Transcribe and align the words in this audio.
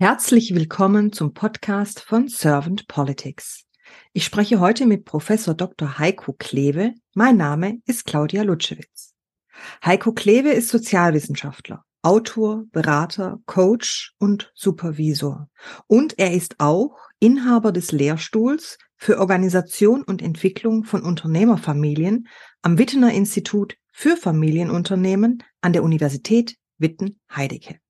Herzlich 0.00 0.54
willkommen 0.54 1.12
zum 1.12 1.34
Podcast 1.34 1.98
von 1.98 2.28
Servant 2.28 2.86
Politics. 2.86 3.64
Ich 4.12 4.24
spreche 4.24 4.60
heute 4.60 4.86
mit 4.86 5.04
Professor 5.04 5.54
Dr. 5.54 5.98
Heiko 5.98 6.34
Kleve. 6.38 6.94
Mein 7.14 7.36
Name 7.36 7.80
ist 7.84 8.06
Claudia 8.06 8.44
Lutschewitz. 8.44 9.14
Heiko 9.84 10.12
Kleve 10.12 10.50
ist 10.50 10.68
Sozialwissenschaftler, 10.68 11.84
Autor, 12.02 12.62
Berater, 12.70 13.40
Coach 13.46 14.14
und 14.20 14.52
Supervisor. 14.54 15.48
Und 15.88 16.16
er 16.16 16.32
ist 16.32 16.60
auch 16.60 16.96
Inhaber 17.18 17.72
des 17.72 17.90
Lehrstuhls 17.90 18.78
für 18.94 19.18
Organisation 19.18 20.04
und 20.04 20.22
Entwicklung 20.22 20.84
von 20.84 21.02
Unternehmerfamilien 21.02 22.28
am 22.62 22.78
Wittener 22.78 23.12
Institut 23.12 23.74
für 23.90 24.16
Familienunternehmen 24.16 25.42
an 25.60 25.72
der 25.72 25.82
Universität 25.82 26.56
Witten-Heidecke. 26.78 27.80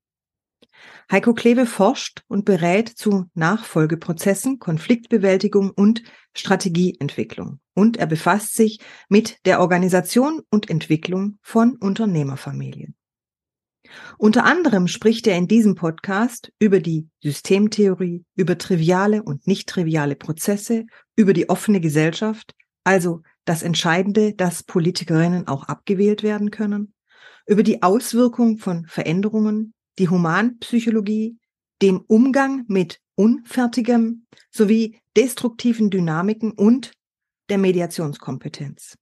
Heiko 1.11 1.33
Kleve 1.33 1.67
forscht 1.67 2.23
und 2.29 2.45
berät 2.45 2.89
zu 2.89 3.27
Nachfolgeprozessen, 3.35 4.59
Konfliktbewältigung 4.59 5.71
und 5.71 6.03
Strategieentwicklung. 6.35 7.61
Und 7.75 7.97
er 7.97 8.07
befasst 8.07 8.55
sich 8.55 8.81
mit 9.09 9.39
der 9.47 9.61
Organisation 9.61 10.43
und 10.51 10.69
Entwicklung 10.69 11.39
von 11.43 11.77
Unternehmerfamilien. 11.77 12.95
Unter 14.19 14.45
anderem 14.45 14.87
spricht 14.87 15.27
er 15.27 15.37
in 15.37 15.49
diesem 15.49 15.75
Podcast 15.75 16.53
über 16.59 16.81
die 16.81 17.09
Systemtheorie, 17.23 18.25
über 18.37 18.59
triviale 18.59 19.23
und 19.23 19.47
nicht 19.47 19.69
triviale 19.69 20.17
Prozesse, 20.17 20.85
über 21.17 21.33
die 21.33 21.49
offene 21.49 21.81
Gesellschaft, 21.81 22.55
also 22.85 23.23
das 23.45 23.63
Entscheidende, 23.63 24.35
dass 24.35 24.63
Politikerinnen 24.63 25.49
auch 25.49 25.65
abgewählt 25.65 26.23
werden 26.23 26.51
können, 26.51 26.93
über 27.47 27.63
die 27.63 27.83
Auswirkung 27.83 28.59
von 28.59 28.87
Veränderungen, 28.87 29.73
die 29.99 30.09
Humanpsychologie, 30.09 31.39
den 31.83 31.99
Umgang 31.99 32.65
mit 32.69 33.01
unfertigem 33.15 34.27
sowie 34.51 35.01
destruktiven 35.17 35.91
Dynamiken 35.91 36.53
und 36.53 36.93
der 37.49 37.59
Mediationskompetenz. 37.59 38.97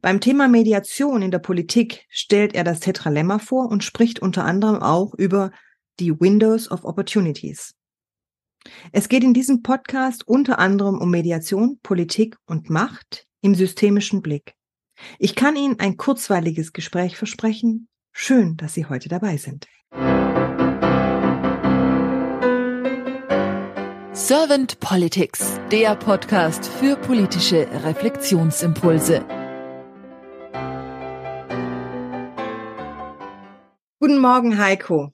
Beim 0.00 0.20
Thema 0.20 0.48
Mediation 0.48 1.22
in 1.22 1.30
der 1.30 1.38
Politik 1.38 2.06
stellt 2.08 2.54
er 2.54 2.64
das 2.64 2.80
Tetralemma 2.80 3.38
vor 3.38 3.68
und 3.68 3.84
spricht 3.84 4.20
unter 4.20 4.44
anderem 4.44 4.82
auch 4.82 5.14
über 5.14 5.52
die 6.00 6.18
Windows 6.18 6.70
of 6.70 6.84
Opportunities. 6.84 7.74
Es 8.92 9.08
geht 9.08 9.24
in 9.24 9.34
diesem 9.34 9.62
Podcast 9.62 10.26
unter 10.26 10.58
anderem 10.58 10.98
um 10.98 11.10
Mediation, 11.10 11.78
Politik 11.82 12.36
und 12.46 12.68
Macht 12.68 13.26
im 13.40 13.54
systemischen 13.54 14.22
Blick. 14.22 14.54
Ich 15.18 15.34
kann 15.34 15.56
Ihnen 15.56 15.78
ein 15.78 15.96
kurzweiliges 15.96 16.72
Gespräch 16.72 17.16
versprechen. 17.16 17.88
Schön, 18.12 18.56
dass 18.56 18.74
Sie 18.74 18.86
heute 18.86 19.08
dabei 19.08 19.36
sind. 19.36 19.66
Servant 24.30 24.78
Politics, 24.80 25.58
der 25.72 25.96
Podcast 25.96 26.66
für 26.66 26.94
politische 26.94 27.66
Reflexionsimpulse. 27.84 29.24
Guten 33.98 34.18
Morgen, 34.18 34.58
Heiko. 34.58 35.12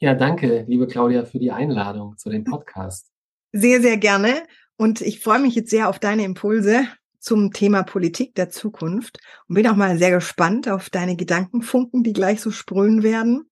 Ja, 0.00 0.14
danke, 0.14 0.64
liebe 0.66 0.86
Claudia, 0.86 1.24
für 1.24 1.38
die 1.38 1.52
Einladung 1.52 2.16
zu 2.16 2.30
dem 2.30 2.44
Podcast. 2.44 3.12
Sehr, 3.52 3.80
sehr 3.82 3.98
gerne. 3.98 4.42
Und 4.76 5.00
ich 5.00 5.20
freue 5.20 5.38
mich 5.38 5.54
jetzt 5.54 5.70
sehr 5.70 5.88
auf 5.88 5.98
deine 5.98 6.24
Impulse 6.24 6.88
zum 7.20 7.52
Thema 7.52 7.82
Politik 7.82 8.34
der 8.34 8.48
Zukunft 8.50 9.20
und 9.48 9.54
bin 9.54 9.68
auch 9.68 9.76
mal 9.76 9.98
sehr 9.98 10.10
gespannt 10.10 10.68
auf 10.68 10.90
deine 10.90 11.14
Gedankenfunken, 11.14 12.02
die 12.02 12.12
gleich 12.14 12.40
so 12.40 12.50
sprühen 12.50 13.02
werden. 13.02 13.50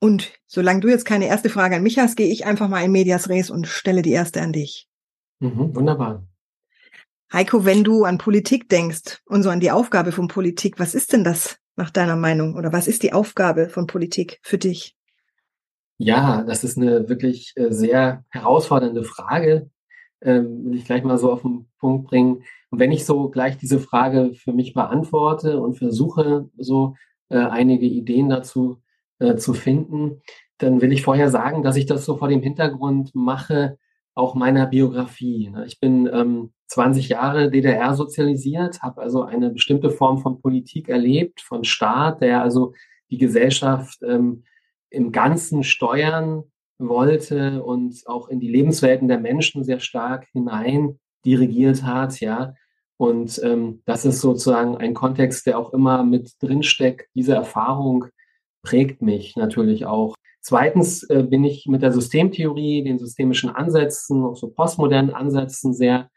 Und 0.00 0.32
solange 0.46 0.80
du 0.80 0.88
jetzt 0.88 1.04
keine 1.04 1.26
erste 1.26 1.48
Frage 1.48 1.76
an 1.76 1.82
mich 1.82 1.98
hast, 1.98 2.16
gehe 2.16 2.30
ich 2.30 2.46
einfach 2.46 2.68
mal 2.68 2.84
in 2.84 2.92
Medias 2.92 3.28
Res 3.28 3.50
und 3.50 3.66
stelle 3.66 4.02
die 4.02 4.12
erste 4.12 4.40
an 4.40 4.52
dich. 4.52 4.88
Mhm, 5.40 5.74
wunderbar. 5.74 6.26
Heiko, 7.32 7.64
wenn 7.64 7.84
du 7.84 8.04
an 8.04 8.18
Politik 8.18 8.68
denkst 8.68 9.20
und 9.26 9.42
so 9.42 9.50
an 9.50 9.60
die 9.60 9.70
Aufgabe 9.70 10.12
von 10.12 10.28
Politik, 10.28 10.78
was 10.78 10.94
ist 10.94 11.12
denn 11.12 11.24
das 11.24 11.58
nach 11.76 11.90
deiner 11.90 12.16
Meinung 12.16 12.54
oder 12.54 12.72
was 12.72 12.88
ist 12.88 13.02
die 13.02 13.12
Aufgabe 13.12 13.68
von 13.68 13.86
Politik 13.86 14.40
für 14.42 14.56
dich? 14.56 14.96
Ja, 15.98 16.42
das 16.42 16.64
ist 16.64 16.78
eine 16.78 17.08
wirklich 17.08 17.52
äh, 17.56 17.70
sehr 17.70 18.24
herausfordernde 18.28 19.02
Frage, 19.02 19.68
ähm, 20.22 20.64
will 20.64 20.76
ich 20.76 20.84
gleich 20.84 21.02
mal 21.02 21.18
so 21.18 21.32
auf 21.32 21.42
den 21.42 21.68
Punkt 21.78 22.08
bringen. 22.08 22.44
Und 22.70 22.78
wenn 22.78 22.92
ich 22.92 23.04
so 23.04 23.28
gleich 23.28 23.58
diese 23.58 23.80
Frage 23.80 24.32
für 24.34 24.52
mich 24.52 24.74
beantworte 24.74 25.60
und 25.60 25.74
versuche, 25.74 26.48
so 26.56 26.94
äh, 27.28 27.38
einige 27.38 27.86
Ideen 27.86 28.28
dazu 28.28 28.80
äh, 29.18 29.36
zu 29.36 29.54
finden, 29.54 30.22
dann 30.58 30.80
will 30.80 30.92
ich 30.92 31.02
vorher 31.02 31.30
sagen, 31.30 31.62
dass 31.62 31.76
ich 31.76 31.86
das 31.86 32.04
so 32.04 32.16
vor 32.16 32.28
dem 32.28 32.42
Hintergrund 32.42 33.14
mache, 33.14 33.78
auch 34.14 34.34
meiner 34.34 34.66
Biografie. 34.66 35.50
Ne? 35.50 35.64
Ich 35.66 35.78
bin 35.78 36.08
ähm, 36.12 36.52
20 36.66 37.08
Jahre 37.08 37.50
DDR 37.50 37.94
sozialisiert, 37.94 38.82
habe 38.82 39.00
also 39.00 39.22
eine 39.22 39.50
bestimmte 39.50 39.90
Form 39.90 40.18
von 40.18 40.40
Politik 40.40 40.88
erlebt, 40.88 41.40
von 41.40 41.64
Staat, 41.64 42.20
der 42.20 42.42
also 42.42 42.74
die 43.10 43.18
Gesellschaft 43.18 44.00
ähm, 44.02 44.42
im 44.90 45.12
Ganzen 45.12 45.62
steuern 45.62 46.42
wollte 46.78 47.62
und 47.62 48.02
auch 48.06 48.28
in 48.28 48.40
die 48.40 48.50
Lebenswelten 48.50 49.08
der 49.08 49.18
Menschen 49.18 49.64
sehr 49.64 49.80
stark 49.80 50.26
hinein 50.32 50.98
dirigiert 51.24 51.82
hat, 51.82 52.20
ja. 52.20 52.54
Und 52.96 53.40
ähm, 53.44 53.82
das 53.84 54.04
ist 54.04 54.20
sozusagen 54.20 54.76
ein 54.76 54.94
Kontext, 54.94 55.46
der 55.46 55.58
auch 55.58 55.72
immer 55.72 56.02
mit 56.02 56.32
drinsteckt, 56.40 57.08
diese 57.14 57.34
Erfahrung 57.34 58.06
prägt 58.62 59.02
mich 59.02 59.36
natürlich 59.36 59.86
auch. 59.86 60.14
Zweitens 60.40 61.02
äh, 61.10 61.22
bin 61.22 61.44
ich 61.44 61.66
mit 61.66 61.82
der 61.82 61.92
Systemtheorie, 61.92 62.82
den 62.82 62.98
systemischen 62.98 63.50
Ansätzen, 63.50 64.24
auch 64.24 64.36
so 64.36 64.48
postmodernen 64.48 65.12
Ansätzen 65.12 65.74
sehr 65.74 66.10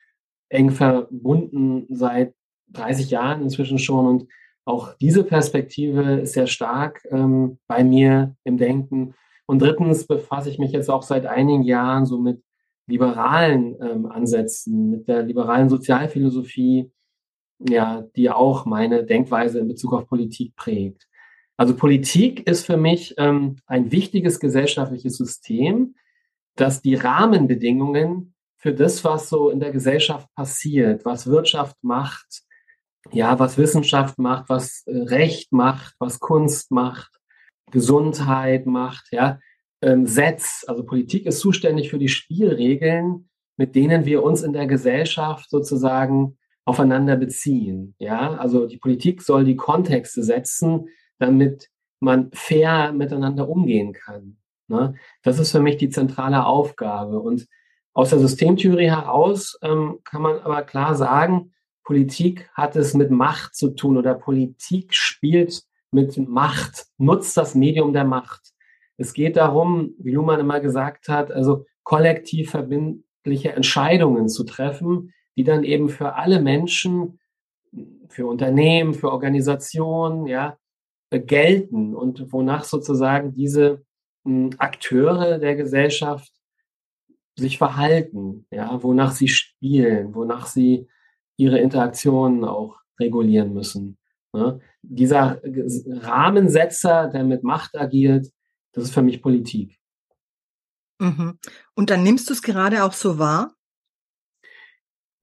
eng 0.50 0.72
verbunden 0.72 1.85
seit 1.90 2.34
30 2.69 3.09
Jahren 3.09 3.41
inzwischen 3.41 3.79
schon. 3.79 4.06
Und 4.06 4.28
auch 4.66 4.94
diese 4.96 5.24
Perspektive 5.24 6.22
ist 6.22 6.34
sehr 6.34 6.47
stark 6.47 7.02
ähm, 7.09 7.59
bei 7.68 7.84
mir 7.84 8.35
im 8.44 8.58
Denken. 8.58 9.16
Und 9.47 9.62
drittens 9.62 10.08
befasse 10.08 10.50
ich 10.50 10.59
mich 10.59 10.72
jetzt 10.72 10.90
auch 10.90 11.03
seit 11.03 11.25
einigen 11.25 11.63
Jahren 11.63 12.06
so 12.06 12.19
mit 12.19 12.41
liberalen 12.88 13.75
ähm, 13.81 14.06
Ansätzen, 14.06 14.91
mit 14.91 15.08
der 15.08 15.23
liberalen 15.23 15.69
Sozialphilosophie, 15.69 16.91
ja, 17.59 18.03
die 18.16 18.29
auch 18.29 18.66
meine 18.66 19.03
Denkweise 19.03 19.59
in 19.59 19.68
Bezug 19.68 19.94
auf 19.94 20.08
Politik 20.08 20.56
prägt. 20.56 21.08
Also 21.61 21.75
Politik 21.75 22.47
ist 22.47 22.66
für 22.66 22.75
mich 22.75 23.13
ähm, 23.19 23.57
ein 23.67 23.91
wichtiges 23.91 24.39
gesellschaftliches 24.39 25.17
System, 25.17 25.94
das 26.55 26.81
die 26.81 26.95
Rahmenbedingungen 26.95 28.33
für 28.57 28.73
das, 28.73 29.03
was 29.03 29.29
so 29.29 29.51
in 29.51 29.59
der 29.59 29.69
Gesellschaft 29.69 30.27
passiert, 30.33 31.05
was 31.05 31.27
Wirtschaft 31.27 31.75
macht, 31.83 32.41
ja, 33.11 33.38
was 33.38 33.59
Wissenschaft 33.59 34.17
macht, 34.17 34.49
was 34.49 34.81
äh, 34.88 35.03
Recht 35.03 35.51
macht, 35.51 35.94
was 35.99 36.19
Kunst 36.19 36.72
macht, 36.72 37.11
Gesundheit 37.69 38.66
macht, 38.66 39.09
ja, 39.11 39.38
ähm, 39.83 40.07
setzt. 40.07 40.67
Also 40.67 40.83
Politik 40.83 41.28
ist 41.28 41.41
zuständig 41.41 41.91
für 41.91 41.99
die 41.99 42.09
Spielregeln, 42.09 43.29
mit 43.55 43.75
denen 43.75 44.05
wir 44.05 44.23
uns 44.23 44.41
in 44.41 44.53
der 44.53 44.66
Gesellschaft 44.66 45.47
sozusagen 45.51 46.39
aufeinander 46.66 47.17
beziehen. 47.17 47.93
Ja, 47.99 48.33
also 48.38 48.66
die 48.66 48.79
Politik 48.79 49.22
soll 49.22 49.45
die 49.45 49.57
Kontexte 49.57 50.23
setzen, 50.23 50.88
damit 51.22 51.70
man 52.00 52.32
fair 52.34 52.92
miteinander 52.92 53.48
umgehen 53.48 53.94
kann. 53.94 54.38
Ne? 54.68 54.96
Das 55.24 55.40
ist 55.40 55.52
für 55.52 55.59
mich 55.59 55.78
die 55.78 55.90
zentrale 55.90 56.46
Aufgabe. 56.46 57.20
Und 57.20 57.48
aus 57.94 58.09
der 58.09 58.20
Systemtheorie 58.20 58.90
heraus 58.90 59.58
ähm, 59.62 60.00
kann 60.04 60.22
man 60.22 60.40
aber 60.40 60.64
klar 60.64 60.96
sagen, 60.96 61.54
Politik 61.84 62.50
hat 62.54 62.76
es 62.76 62.94
mit 62.94 63.12
Macht 63.12 63.56
zu 63.56 63.72
tun 63.72 63.98
oder 63.98 64.16
Politik 64.16 64.94
spielt 64.96 65.64
mit 65.92 66.18
Macht, 66.18 66.86
nutzt 66.98 67.38
das 67.38 67.53
Medium 67.53 67.94
der 67.94 68.06
Macht. 68.06 68.53
Es 68.98 69.14
geht 69.14 69.36
darum, 69.36 69.94
wie 70.00 70.12
Luhmann 70.12 70.40
immer 70.40 70.59
gesagt 70.59 71.08
hat, 71.08 71.32
also 71.32 71.66
kollektiv 71.84 72.52
verbindliche 72.52 73.52
Entscheidungen 73.52 74.29
zu 74.29 74.44
treffen, 74.44 75.14
die 75.35 75.44
dann 75.44 75.64
eben 75.64 75.90
für 75.90 76.16
alle 76.16 76.40
Menschen, 76.40 77.20
für 78.08 78.28
Unternehmen, 78.28 78.94
für 78.94 79.12
Organisationen, 79.12 80.28
ja, 80.28 80.58
gelten 81.19 81.96
und 81.96 82.31
wonach 82.31 82.63
sozusagen 82.63 83.34
diese 83.34 83.84
hm, 84.25 84.52
Akteure 84.58 85.40
der 85.40 85.55
Gesellschaft 85.55 86.31
sich 87.37 87.58
verhalten, 87.58 88.46
ja, 88.52 88.81
wonach 88.84 89.11
sie 89.11 89.28
spielen, 89.28 90.13
wonach 90.16 90.47
sie 90.47 90.87
ihre 91.37 91.59
Interaktionen 91.59 92.43
auch 92.46 92.79
regulieren 92.99 93.53
müssen. 93.53 93.97
Ne? 94.34 94.59
Dieser 94.81 95.41
Rahmensetzer, 95.43 97.08
der 97.08 97.23
mit 97.23 97.43
Macht 97.43 97.75
agiert, 97.75 98.28
das 98.73 98.85
ist 98.85 98.93
für 98.93 99.02
mich 99.02 99.22
Politik. 99.22 99.79
Mhm. 100.99 101.40
Und 101.75 101.90
dann 101.90 102.03
nimmst 102.03 102.29
du 102.29 102.34
es 102.34 102.41
gerade 102.41 102.84
auch 102.84 102.93
so 102.93 103.17
wahr? 103.17 103.55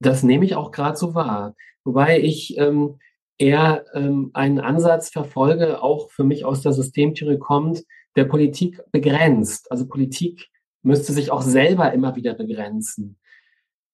Das 0.01 0.23
nehme 0.23 0.45
ich 0.45 0.55
auch 0.55 0.71
gerade 0.71 0.97
so 0.97 1.15
wahr. 1.15 1.55
Wobei 1.83 2.19
ich 2.19 2.57
ähm, 2.57 2.99
eher 3.39 3.85
ähm, 3.93 4.29
einen 4.33 4.59
Ansatz 4.59 5.09
verfolge, 5.09 5.81
auch 5.81 6.11
für 6.11 6.23
mich 6.23 6.45
aus 6.45 6.61
der 6.61 6.73
Systemtheorie 6.73 7.39
kommt, 7.39 7.83
der 8.15 8.25
Politik 8.25 8.81
begrenzt. 8.91 9.71
Also 9.71 9.87
Politik 9.87 10.49
müsste 10.83 11.13
sich 11.13 11.31
auch 11.31 11.41
selber 11.41 11.91
immer 11.93 12.15
wieder 12.15 12.33
begrenzen. 12.35 13.17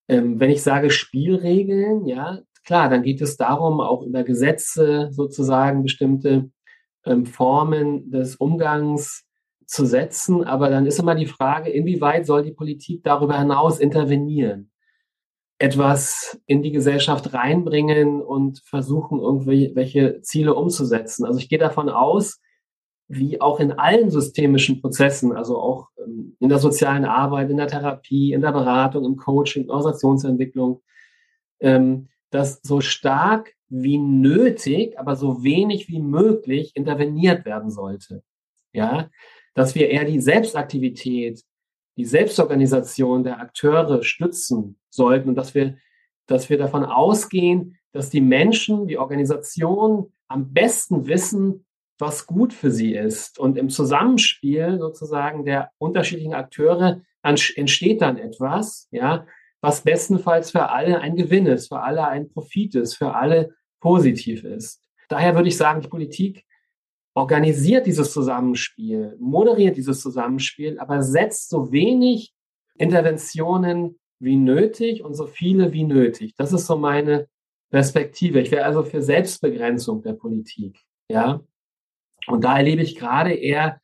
Ähm, 0.07 0.39
wenn 0.39 0.49
ich 0.49 0.63
sage 0.63 0.89
Spielregeln, 0.89 2.05
ja, 2.05 2.39
klar, 2.63 2.89
dann 2.89 3.03
geht 3.03 3.21
es 3.21 3.37
darum, 3.37 3.79
auch 3.79 4.03
über 4.03 4.23
Gesetze 4.23 5.09
sozusagen 5.11 5.83
bestimmte 5.83 6.49
ähm, 7.05 7.25
Formen 7.25 8.11
des 8.11 8.35
Umgangs 8.35 9.25
zu 9.65 9.85
setzen. 9.85 10.43
Aber 10.43 10.69
dann 10.69 10.85
ist 10.85 10.99
immer 10.99 11.15
die 11.15 11.25
Frage, 11.27 11.69
inwieweit 11.69 12.25
soll 12.25 12.43
die 12.43 12.51
Politik 12.51 13.03
darüber 13.03 13.37
hinaus 13.37 13.79
intervenieren? 13.79 14.71
Etwas 15.57 16.39
in 16.47 16.61
die 16.63 16.71
Gesellschaft 16.71 17.33
reinbringen 17.33 18.21
und 18.21 18.61
versuchen, 18.65 19.19
irgendwelche 19.19 20.21
Ziele 20.21 20.53
umzusetzen. 20.53 21.25
Also 21.25 21.39
ich 21.39 21.49
gehe 21.49 21.59
davon 21.59 21.89
aus, 21.89 22.41
wie 23.07 23.39
auch 23.39 23.59
in 23.59 23.71
allen 23.71 24.09
systemischen 24.09 24.81
Prozessen, 24.81 25.31
also 25.31 25.59
auch 25.59 25.89
ähm, 25.97 26.35
in 26.39 26.49
der 26.49 26.57
sozialen 26.57 27.05
Arbeit, 27.05 27.49
in 27.49 27.57
der 27.57 27.67
Therapie, 27.67 28.33
in 28.33 28.41
der 28.41 28.51
Beratung, 28.51 29.05
im 29.05 29.15
Coaching, 29.15 29.69
Organisationsentwicklung, 29.69 30.81
ähm, 31.59 32.09
dass 32.31 32.59
so 32.63 32.81
stark 32.81 33.53
wie 33.69 33.97
nötig, 33.97 34.99
aber 34.99 35.15
so 35.15 35.43
wenig 35.43 35.87
wie 35.87 36.01
möglich 36.01 36.71
interveniert 36.75 37.45
werden 37.45 37.69
sollte. 37.69 38.23
Ja, 38.73 39.09
dass 39.53 39.73
wir 39.75 39.89
eher 39.89 40.03
die 40.03 40.19
Selbstaktivität, 40.19 41.43
die 41.97 42.05
Selbstorganisation 42.05 43.23
der 43.23 43.39
Akteure 43.39 44.03
stützen 44.03 44.77
sollten 44.89 45.29
und 45.29 45.35
dass 45.35 45.55
wir, 45.55 45.77
dass 46.27 46.49
wir 46.49 46.57
davon 46.57 46.83
ausgehen, 46.83 47.77
dass 47.91 48.09
die 48.09 48.21
Menschen, 48.21 48.87
die 48.87 48.97
Organisation 48.97 50.11
am 50.27 50.51
besten 50.53 51.07
wissen, 51.07 51.65
was 51.97 52.27
gut 52.27 52.53
für 52.53 52.71
sie 52.71 52.93
ist. 52.93 53.39
Und 53.39 53.57
im 53.57 53.69
Zusammenspiel 53.69 54.79
sozusagen 54.79 55.45
der 55.45 55.71
unterschiedlichen 55.77 56.33
Akteure 56.33 57.01
entsteht 57.21 58.01
dann 58.01 58.17
etwas, 58.17 58.87
ja, 58.91 59.25
was 59.61 59.81
bestenfalls 59.81 60.51
für 60.51 60.69
alle 60.69 60.99
ein 60.99 61.15
Gewinn 61.15 61.47
ist, 61.47 61.69
für 61.69 61.81
alle 61.81 62.07
ein 62.07 62.29
Profit 62.29 62.75
ist, 62.75 62.95
für 62.95 63.15
alle 63.15 63.55
positiv 63.79 64.43
ist. 64.43 64.81
Daher 65.09 65.35
würde 65.35 65.47
ich 65.47 65.57
sagen, 65.57 65.81
die 65.81 65.87
Politik 65.87 66.45
organisiert 67.15 67.87
dieses 67.87 68.11
Zusammenspiel, 68.11 69.15
moderiert 69.19 69.77
dieses 69.77 70.01
Zusammenspiel, 70.01 70.77
aber 70.79 71.01
setzt 71.01 71.49
so 71.49 71.71
wenig 71.71 72.33
Interventionen 72.77 73.97
wie 74.19 74.35
nötig 74.35 75.03
und 75.03 75.13
so 75.13 75.25
viele 75.25 75.71
wie 75.71 75.85
nötig. 75.85 76.35
Das 76.35 76.51
ist 76.53 76.67
so 76.67 76.77
meine 76.77 77.27
Perspektive. 77.71 78.41
Ich 78.41 78.51
wäre 78.51 78.65
also 78.65 78.83
für 78.83 79.01
Selbstbegrenzung 79.01 80.01
der 80.03 80.13
Politik, 80.13 80.77
ja. 81.09 81.41
Und 82.27 82.43
da 82.43 82.57
erlebe 82.57 82.81
ich 82.81 82.95
gerade 82.95 83.33
eher 83.33 83.79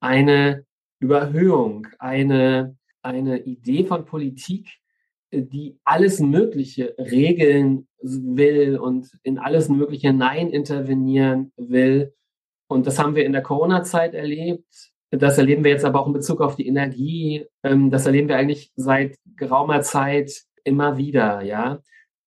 eine 0.00 0.64
Überhöhung, 0.98 1.86
eine, 1.98 2.76
eine 3.02 3.42
Idee 3.42 3.84
von 3.84 4.04
Politik, 4.04 4.68
die 5.30 5.78
alles 5.84 6.20
Mögliche 6.20 6.94
regeln 6.98 7.86
will 8.00 8.76
und 8.76 9.10
in 9.22 9.38
alles 9.38 9.68
Mögliche 9.68 10.12
Nein 10.12 10.50
intervenieren 10.50 11.52
will. 11.56 12.14
Und 12.68 12.86
das 12.86 12.98
haben 12.98 13.14
wir 13.14 13.24
in 13.24 13.32
der 13.32 13.42
Corona-Zeit 13.42 14.14
erlebt. 14.14 14.92
Das 15.10 15.36
erleben 15.36 15.62
wir 15.64 15.70
jetzt 15.70 15.84
aber 15.84 16.00
auch 16.00 16.06
in 16.06 16.14
Bezug 16.14 16.40
auf 16.40 16.56
die 16.56 16.66
Energie. 16.66 17.46
Ähm, 17.62 17.90
das 17.90 18.06
erleben 18.06 18.28
wir 18.28 18.36
eigentlich 18.36 18.72
seit 18.76 19.16
geraumer 19.36 19.82
Zeit 19.82 20.42
immer 20.64 20.96
wieder, 20.96 21.42
ja. 21.42 21.80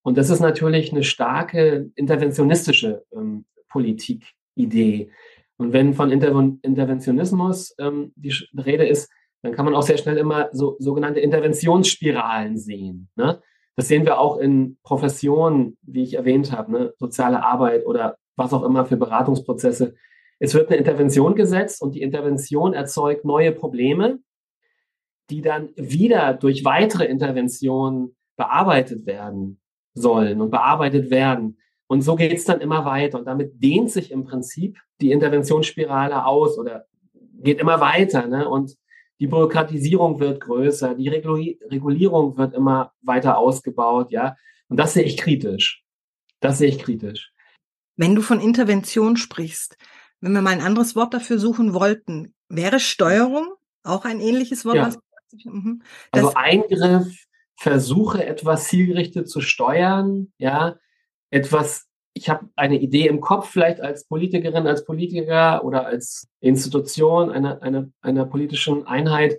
Und 0.03 0.19
das 0.19 0.29
ist 0.29 0.39
natürlich 0.39 0.91
eine 0.91 1.03
starke 1.03 1.89
interventionistische 1.95 3.03
ähm, 3.11 3.45
Politikidee. 3.69 5.09
Und 5.57 5.73
wenn 5.73 5.93
von 5.95 6.11
Interven 6.11 6.59
Interventionismus 6.61 7.73
ähm, 7.79 8.13
die 8.15 8.33
Rede 8.55 8.85
ist, 8.85 9.09
dann 9.41 9.53
kann 9.53 9.65
man 9.65 9.75
auch 9.75 9.83
sehr 9.83 9.97
schnell 9.97 10.17
immer 10.17 10.49
so 10.51 10.75
sogenannte 10.79 11.19
Interventionsspiralen 11.21 12.57
sehen. 12.57 13.09
Ne? 13.15 13.41
Das 13.75 13.87
sehen 13.87 14.05
wir 14.05 14.19
auch 14.19 14.37
in 14.37 14.77
Professionen, 14.83 15.77
wie 15.81 16.03
ich 16.03 16.15
erwähnt 16.15 16.51
habe, 16.51 16.71
ne? 16.71 16.93
soziale 16.97 17.43
Arbeit 17.43 17.85
oder 17.85 18.17
was 18.35 18.53
auch 18.53 18.63
immer 18.63 18.85
für 18.85 18.97
Beratungsprozesse. 18.97 19.95
Es 20.39 20.53
wird 20.53 20.69
eine 20.69 20.77
Intervention 20.77 21.35
gesetzt 21.35 21.81
und 21.81 21.95
die 21.95 22.01
Intervention 22.01 22.73
erzeugt 22.73 23.25
neue 23.25 23.51
Probleme, 23.51 24.19
die 25.29 25.41
dann 25.41 25.69
wieder 25.75 26.33
durch 26.33 26.65
weitere 26.65 27.05
Interventionen 27.05 28.15
bearbeitet 28.35 29.05
werden 29.05 29.59
sollen 29.93 30.41
und 30.41 30.51
bearbeitet 30.51 31.09
werden. 31.09 31.57
Und 31.87 32.01
so 32.01 32.15
geht 32.15 32.33
es 32.33 32.45
dann 32.45 32.61
immer 32.61 32.85
weiter. 32.85 33.19
Und 33.19 33.25
damit 33.25 33.63
dehnt 33.63 33.91
sich 33.91 34.11
im 34.11 34.25
Prinzip 34.25 34.77
die 35.01 35.11
Interventionsspirale 35.11 36.25
aus 36.25 36.57
oder 36.57 36.85
geht 37.41 37.59
immer 37.59 37.79
weiter. 37.79 38.27
Ne? 38.27 38.47
Und 38.47 38.75
die 39.19 39.27
Bürokratisierung 39.27 40.19
wird 40.19 40.41
größer, 40.41 40.95
die 40.95 41.07
Regulierung 41.07 42.37
wird 42.37 42.53
immer 42.53 42.91
weiter 43.01 43.37
ausgebaut, 43.37 44.11
ja. 44.11 44.35
Und 44.67 44.77
das 44.77 44.93
sehe 44.93 45.03
ich 45.03 45.15
kritisch. 45.15 45.83
Das 46.41 46.57
sehe 46.57 46.67
ich 46.67 46.79
kritisch. 46.79 47.31
Wenn 47.95 48.15
du 48.15 48.21
von 48.21 48.41
Intervention 48.41 49.15
sprichst, 49.15 49.77
wenn 50.25 50.33
wir 50.33 50.41
mal 50.41 50.53
ein 50.53 50.61
anderes 50.61 50.95
Wort 50.95 51.13
dafür 51.13 51.37
suchen 51.37 51.75
wollten, 51.75 52.33
wäre 52.49 52.79
Steuerung 52.79 53.45
auch 53.83 54.05
ein 54.05 54.19
ähnliches 54.19 54.65
Wort? 54.65 54.75
Ja. 54.75 54.91
Mhm. 55.51 55.83
Also 56.09 56.33
Eingriff, 56.33 57.27
versuche 57.57 58.25
etwas 58.25 58.67
zielgerichtet 58.67 59.29
zu 59.29 59.39
steuern, 59.39 60.33
ja, 60.39 60.77
etwas, 61.29 61.85
ich 62.13 62.27
habe 62.27 62.49
eine 62.55 62.79
Idee 62.79 63.05
im 63.07 63.21
Kopf, 63.21 63.51
vielleicht 63.51 63.81
als 63.81 64.07
Politikerin, 64.07 64.65
als 64.65 64.83
Politiker 64.83 65.63
oder 65.63 65.85
als 65.85 66.27
Institution 66.39 67.29
einer, 67.29 67.61
einer, 67.61 67.89
einer 68.01 68.25
politischen 68.25 68.87
Einheit. 68.87 69.37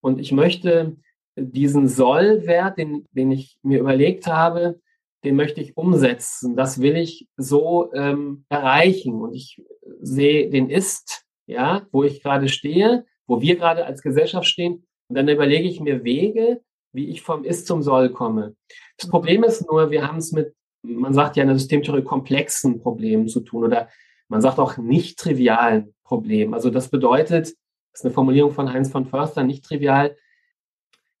Und 0.00 0.18
ich 0.18 0.32
möchte 0.32 0.96
diesen 1.36 1.86
Sollwert, 1.86 2.76
den, 2.76 3.06
den 3.12 3.30
ich 3.30 3.56
mir 3.62 3.78
überlegt 3.78 4.26
habe, 4.26 4.80
den 5.24 5.36
möchte 5.36 5.60
ich 5.60 5.76
umsetzen. 5.76 6.56
Das 6.56 6.80
will 6.80 6.96
ich 6.96 7.28
so 7.36 7.92
ähm, 7.94 8.44
erreichen. 8.48 9.20
Und 9.20 9.34
ich 9.34 9.62
sehe 10.00 10.50
den 10.50 10.70
Ist, 10.70 11.24
ja, 11.46 11.86
wo 11.92 12.04
ich 12.04 12.22
gerade 12.22 12.48
stehe, 12.48 13.04
wo 13.26 13.40
wir 13.40 13.56
gerade 13.56 13.86
als 13.86 14.02
Gesellschaft 14.02 14.46
stehen. 14.46 14.86
Und 15.08 15.16
dann 15.16 15.28
überlege 15.28 15.68
ich 15.68 15.80
mir 15.80 16.04
Wege, 16.04 16.60
wie 16.92 17.08
ich 17.08 17.22
vom 17.22 17.44
Ist 17.44 17.66
zum 17.66 17.82
Soll 17.82 18.10
komme. 18.10 18.54
Das 18.98 19.08
Problem 19.08 19.44
ist 19.44 19.68
nur, 19.70 19.90
wir 19.90 20.06
haben 20.06 20.18
es 20.18 20.32
mit 20.32 20.54
man 20.84 21.14
sagt 21.14 21.36
ja 21.36 21.42
in 21.42 21.48
der 21.48 21.58
Systemtheorie 21.58 22.02
komplexen 22.02 22.80
Problemen 22.80 23.28
zu 23.28 23.40
tun 23.40 23.64
oder 23.64 23.88
man 24.28 24.40
sagt 24.40 24.58
auch 24.58 24.76
nicht 24.76 25.18
trivialen 25.18 25.94
Problemen. 26.04 26.54
Also 26.54 26.70
das 26.70 26.88
bedeutet, 26.88 27.46
das 27.46 28.00
ist 28.00 28.04
eine 28.04 28.14
Formulierung 28.14 28.52
von 28.52 28.72
Heinz 28.72 28.90
von 28.90 29.06
Förster, 29.06 29.44
nicht 29.44 29.64
trivial. 29.64 30.16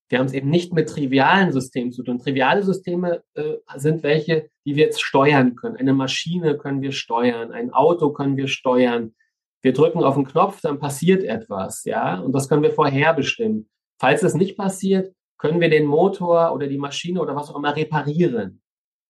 Wir 0.08 0.18
haben 0.18 0.26
es 0.26 0.32
eben 0.32 0.50
nicht 0.50 0.72
mit 0.72 0.88
trivialen 0.88 1.52
Systemen 1.52 1.92
zu 1.92 2.02
tun. 2.02 2.18
Triviale 2.18 2.62
Systeme 2.62 3.22
äh, 3.34 3.54
sind 3.76 4.02
welche, 4.02 4.48
die 4.64 4.76
wir 4.76 4.84
jetzt 4.84 5.02
steuern 5.02 5.56
können. 5.56 5.76
Eine 5.76 5.94
Maschine 5.94 6.56
können 6.58 6.82
wir 6.82 6.92
steuern, 6.92 7.52
ein 7.52 7.72
Auto 7.72 8.10
können 8.12 8.36
wir 8.36 8.48
steuern. 8.48 9.14
Wir 9.62 9.72
drücken 9.72 10.04
auf 10.04 10.14
den 10.14 10.26
Knopf, 10.26 10.60
dann 10.60 10.78
passiert 10.78 11.24
etwas, 11.24 11.84
ja, 11.84 12.20
und 12.20 12.32
das 12.32 12.50
können 12.50 12.62
wir 12.62 12.72
vorherbestimmen. 12.72 13.68
Falls 13.98 14.22
es 14.22 14.34
nicht 14.34 14.58
passiert, 14.58 15.14
können 15.38 15.60
wir 15.60 15.70
den 15.70 15.86
Motor 15.86 16.52
oder 16.52 16.66
die 16.66 16.76
Maschine 16.76 17.20
oder 17.20 17.34
was 17.34 17.48
auch 17.50 17.56
immer 17.56 17.74
reparieren 17.74 18.60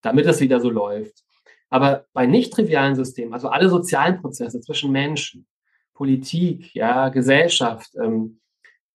damit 0.05 0.27
es 0.27 0.41
wieder 0.41 0.61
so 0.61 0.71
läuft. 0.71 1.25
Aber 1.71 2.07
bei 2.13 2.27
nicht 2.27 2.53
trivialen 2.53 2.95
Systemen, 2.95 3.33
also 3.33 3.49
alle 3.49 3.69
sozialen 3.69 4.21
Prozesse 4.21 4.61
zwischen 4.61 4.93
Menschen, 4.93 5.47
Politik, 5.95 6.75
ja, 6.75 7.09
Gesellschaft, 7.09 7.95
ähm, 8.03 8.41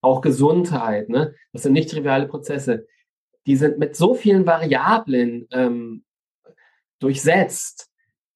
auch 0.01 0.21
Gesundheit, 0.21 1.09
ne, 1.09 1.35
das 1.53 1.63
sind 1.63 1.73
nicht 1.73 1.89
triviale 1.89 2.27
Prozesse. 2.27 2.87
Die 3.45 3.55
sind 3.55 3.79
mit 3.79 3.95
so 3.95 4.13
vielen 4.13 4.45
Variablen 4.45 5.47
ähm, 5.51 6.03
durchsetzt. 6.99 7.89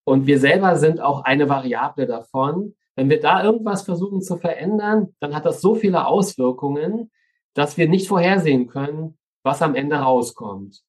Und 0.05 0.27
wir 0.27 0.39
selber 0.39 0.75
sind 0.75 1.00
auch 1.00 1.24
eine 1.24 1.48
Variable 1.48 2.08
davon. 2.08 2.75
Wenn 2.96 3.10
wir 3.10 3.20
da 3.20 3.43
irgendwas 3.43 3.84
versuchen 3.84 4.22
zu 4.22 4.38
verändern, 4.38 5.15
dann 5.20 5.36
hat 5.36 5.46
das 5.46 5.62
so 5.62 5.75
viele 5.75 6.08
Auswirkungen, 6.08 7.12
dass 7.53 7.77
wir 7.77 7.88
nicht 7.88 8.08
vorhersehen 8.08 8.67
können, 8.67 9.17
was 9.43 9.62
am 9.62 9.75
Ende 9.75 9.98
rauskommt. 9.98 10.82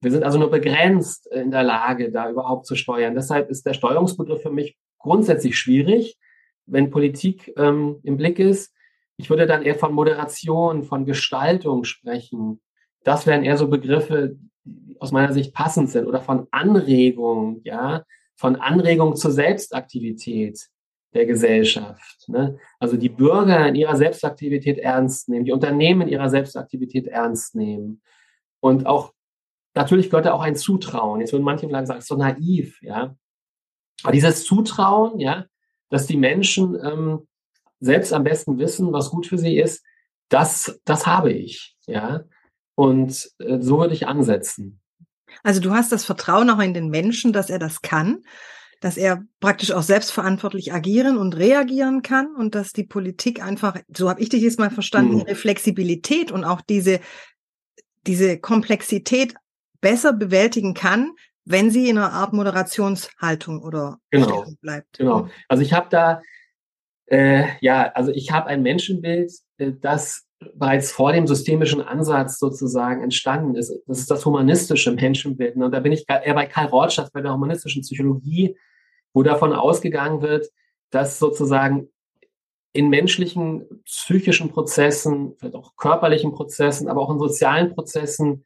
Wir 0.00 0.10
sind 0.10 0.24
also 0.24 0.38
nur 0.38 0.50
begrenzt 0.50 1.26
in 1.28 1.50
der 1.50 1.62
Lage, 1.62 2.10
da 2.10 2.30
überhaupt 2.30 2.66
zu 2.66 2.76
steuern. 2.76 3.14
Deshalb 3.14 3.50
ist 3.50 3.66
der 3.66 3.74
Steuerungsbegriff 3.74 4.42
für 4.42 4.50
mich 4.50 4.76
grundsätzlich 4.98 5.58
schwierig, 5.58 6.18
wenn 6.66 6.90
Politik 6.90 7.52
ähm, 7.56 8.00
im 8.02 8.16
Blick 8.16 8.38
ist. 8.38 8.74
Ich 9.18 9.30
würde 9.30 9.46
dann 9.46 9.62
eher 9.62 9.76
von 9.76 9.92
Moderation, 9.92 10.84
von 10.84 11.04
Gestaltung 11.04 11.84
sprechen. 11.84 12.60
Das 13.04 13.26
wären 13.26 13.44
eher 13.44 13.56
so 13.56 13.68
Begriffe, 13.68 14.36
die 14.64 15.00
aus 15.00 15.12
meiner 15.12 15.32
Sicht 15.32 15.54
passend 15.54 15.90
sind 15.90 16.06
oder 16.06 16.20
von 16.20 16.48
Anregung, 16.50 17.60
ja, 17.64 18.04
von 18.34 18.56
Anregung 18.56 19.16
zur 19.16 19.30
Selbstaktivität 19.30 20.68
der 21.14 21.24
Gesellschaft. 21.24 22.28
Ne? 22.28 22.58
Also 22.78 22.96
die 22.96 23.08
Bürger 23.08 23.66
in 23.68 23.74
ihrer 23.74 23.96
Selbstaktivität 23.96 24.78
ernst 24.78 25.28
nehmen, 25.28 25.44
die 25.44 25.52
Unternehmen 25.52 26.02
in 26.02 26.08
ihrer 26.08 26.28
Selbstaktivität 26.28 27.06
ernst 27.06 27.54
nehmen 27.54 28.02
und 28.60 28.86
auch 28.86 29.12
Natürlich 29.76 30.08
gehört 30.08 30.24
da 30.24 30.32
auch 30.32 30.40
ein 30.40 30.56
Zutrauen. 30.56 31.20
Jetzt 31.20 31.32
würden 31.32 31.44
manche 31.44 31.68
vielleicht 31.68 31.88
sagen, 31.88 31.98
es 31.98 32.06
ist 32.06 32.08
so 32.08 32.16
naiv, 32.16 32.80
ja. 32.80 33.14
Aber 34.02 34.12
dieses 34.12 34.44
Zutrauen, 34.44 35.20
ja, 35.20 35.44
dass 35.90 36.06
die 36.06 36.16
Menschen 36.16 36.78
ähm, 36.82 37.28
selbst 37.80 38.12
am 38.12 38.24
besten 38.24 38.58
wissen, 38.58 38.92
was 38.92 39.10
gut 39.10 39.26
für 39.26 39.38
sie 39.38 39.58
ist, 39.58 39.84
das, 40.28 40.80
das 40.84 41.06
habe 41.06 41.32
ich, 41.32 41.76
ja. 41.86 42.24
Und 42.74 43.30
äh, 43.38 43.58
so 43.60 43.78
würde 43.78 43.94
ich 43.94 44.06
ansetzen. 44.06 44.80
Also 45.42 45.60
du 45.60 45.72
hast 45.72 45.92
das 45.92 46.04
Vertrauen 46.04 46.50
auch 46.50 46.60
in 46.60 46.74
den 46.74 46.88
Menschen, 46.88 47.32
dass 47.32 47.50
er 47.50 47.58
das 47.58 47.82
kann, 47.82 48.22
dass 48.80 48.96
er 48.96 49.22
praktisch 49.40 49.72
auch 49.72 49.82
selbstverantwortlich 49.82 50.72
agieren 50.72 51.16
und 51.16 51.36
reagieren 51.36 52.02
kann 52.02 52.34
und 52.34 52.54
dass 52.54 52.72
die 52.72 52.84
Politik 52.84 53.42
einfach, 53.42 53.78
so 53.94 54.10
habe 54.10 54.20
ich 54.20 54.28
dich 54.28 54.42
jetzt 54.42 54.58
mal 54.58 54.70
verstanden, 54.70 55.14
mhm. 55.14 55.20
ihre 55.20 55.34
Flexibilität 55.34 56.30
und 56.30 56.44
auch 56.44 56.60
diese, 56.60 57.00
diese 58.06 58.38
Komplexität 58.38 59.34
besser 59.80 60.12
bewältigen 60.12 60.74
kann, 60.74 61.12
wenn 61.44 61.70
sie 61.70 61.88
in 61.88 61.96
einer 61.96 62.12
Art 62.12 62.32
Moderationshaltung 62.32 63.62
oder 63.62 63.98
genau. 64.10 64.44
bleibt. 64.60 64.98
Genau. 64.98 65.28
Also 65.48 65.62
ich 65.62 65.72
habe 65.72 65.86
da, 65.90 66.20
äh, 67.06 67.44
ja, 67.60 67.90
also 67.92 68.10
ich 68.10 68.32
habe 68.32 68.48
ein 68.48 68.62
Menschenbild, 68.62 69.32
äh, 69.58 69.72
das 69.80 70.26
bereits 70.54 70.92
vor 70.92 71.12
dem 71.12 71.26
systemischen 71.26 71.80
Ansatz 71.80 72.38
sozusagen 72.38 73.02
entstanden 73.02 73.54
ist. 73.54 73.72
Das 73.86 73.98
ist 73.98 74.10
das 74.10 74.26
humanistische 74.26 74.92
Menschenbild. 74.92 75.56
Und 75.56 75.72
da 75.72 75.80
bin 75.80 75.92
ich 75.92 76.04
eher 76.08 76.34
bei 76.34 76.46
Karl 76.46 76.66
Rorschach, 76.66 77.10
bei 77.12 77.22
der 77.22 77.32
humanistischen 77.32 77.82
Psychologie, 77.82 78.56
wo 79.14 79.22
davon 79.22 79.52
ausgegangen 79.52 80.20
wird, 80.20 80.48
dass 80.90 81.18
sozusagen 81.18 81.88
in 82.72 82.90
menschlichen, 82.90 83.82
psychischen 83.86 84.50
Prozessen, 84.50 85.34
vielleicht 85.38 85.54
auch 85.54 85.76
körperlichen 85.76 86.32
Prozessen, 86.32 86.88
aber 86.88 87.00
auch 87.00 87.10
in 87.10 87.18
sozialen 87.18 87.74
Prozessen 87.74 88.44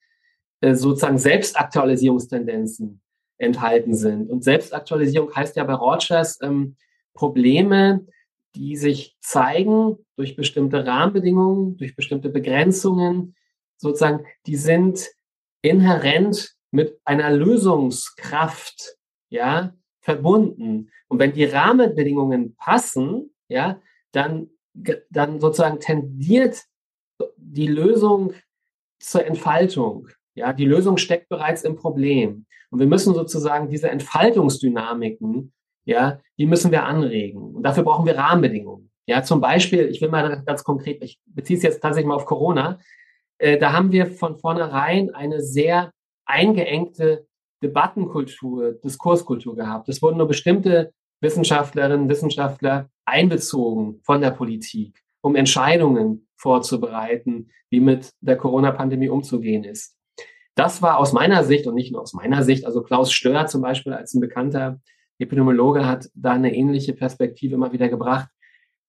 äh, 0.61 0.75
sozusagen 0.75 1.19
Selbstaktualisierungstendenzen 1.19 3.01
enthalten 3.39 3.95
sind. 3.95 4.31
Und 4.31 4.45
Selbstaktualisierung 4.45 5.35
heißt 5.35 5.57
ja 5.57 5.65
bei 5.65 5.75
Rogers 5.75 6.39
ähm, 6.43 6.77
Probleme, 7.15 8.07
die 8.55 8.77
sich 8.77 9.17
zeigen 9.21 9.99
durch 10.17 10.37
bestimmte 10.37 10.87
Rahmenbedingungen, 10.87 11.77
durch 11.77 11.95
bestimmte 11.95 12.29
Begrenzungen, 12.29 13.35
sozusagen, 13.77 14.25
die 14.47 14.57
sind 14.57 15.09
inhärent 15.63 16.55
mit 16.71 16.99
einer 17.05 17.31
Lösungskraft, 17.31 18.97
ja, 19.31 19.75
verbunden. 20.01 20.91
Und 21.09 21.19
wenn 21.19 21.33
die 21.33 21.45
Rahmenbedingungen 21.45 22.57
passen, 22.57 23.35
ja, 23.49 23.81
dann, 24.13 24.51
dann 25.11 25.41
sozusagen 25.41 25.81
tendiert 25.81 26.63
die 27.37 27.67
Lösung 27.67 28.33
zur 28.99 29.27
Entfaltung. 29.27 30.09
Ja, 30.35 30.53
die 30.53 30.65
Lösung 30.65 30.97
steckt 30.97 31.29
bereits 31.29 31.63
im 31.63 31.77
Problem. 31.77 32.47
Und 32.71 32.79
wir 32.79 32.87
müssen 32.87 33.15
sozusagen 33.15 33.69
diese 33.69 33.91
Entfaltungsdynamiken, 33.91 35.53
ja, 35.85 36.21
die 36.39 36.47
müssen 36.47 36.71
wir 36.71 36.85
anregen. 36.85 37.57
Und 37.57 37.63
dafür 37.63 37.85
brauchen 37.85 38.07
wir 38.07 38.17
Rahmenbedingungen. 38.17 38.91
Ja, 39.07 39.23
zum 39.23 39.41
Beispiel, 39.41 39.89
ich 39.89 40.01
will 40.01 40.09
mal 40.09 40.43
ganz 40.45 40.63
konkret, 40.63 41.03
ich 41.03 41.19
beziehe 41.27 41.57
es 41.57 41.63
jetzt 41.63 41.81
tatsächlich 41.81 42.09
mal 42.09 42.15
auf 42.15 42.27
Corona. 42.27 42.79
Äh, 43.39 43.59
da 43.59 43.73
haben 43.73 43.91
wir 43.93 44.07
von 44.07 44.37
vornherein 44.39 45.11
eine 45.15 45.41
sehr 45.41 45.93
eingeengte 46.27 47.27
Debattenkultur, 47.63 48.73
Diskurskultur 48.73 49.57
gehabt. 49.57 49.89
Es 49.89 50.01
wurden 50.01 50.19
nur 50.19 50.29
bestimmte 50.29 50.93
Wissenschaftlerinnen, 51.21 52.09
Wissenschaftler 52.09 52.89
einbezogen 53.05 54.01
von 54.05 54.21
der 54.21 54.31
Politik, 54.31 55.03
um 55.21 55.37
Entscheidungen 55.37 56.29
vorzubereiten, 56.37 57.51
wie 57.69 57.81
mit 57.81 58.13
der 58.21 58.37
Corona-Pandemie 58.37 59.09
umzugehen 59.09 59.65
ist. 59.65 59.97
Das 60.55 60.83
war 60.83 60.99
aus 60.99 61.13
meiner 61.13 61.45
Sicht 61.45 61.67
und 61.67 61.75
nicht 61.75 61.93
nur 61.93 62.03
aus 62.03 62.13
meiner 62.13 62.43
Sicht, 62.43 62.65
also 62.67 62.83
Klaus 62.83 63.13
Stör 63.13 63.47
zum 63.47 63.63
Beispiel 63.63 63.93
als 63.93 64.15
ein 64.15 64.21
bekannter 64.21 64.81
Epidemiologe 65.21 65.87
hat 65.87 66.09
da 66.15 66.33
eine 66.33 66.55
ähnliche 66.55 66.93
Perspektive 66.93 67.55
immer 67.55 67.73
wieder 67.73 67.89
gebracht, 67.89 68.29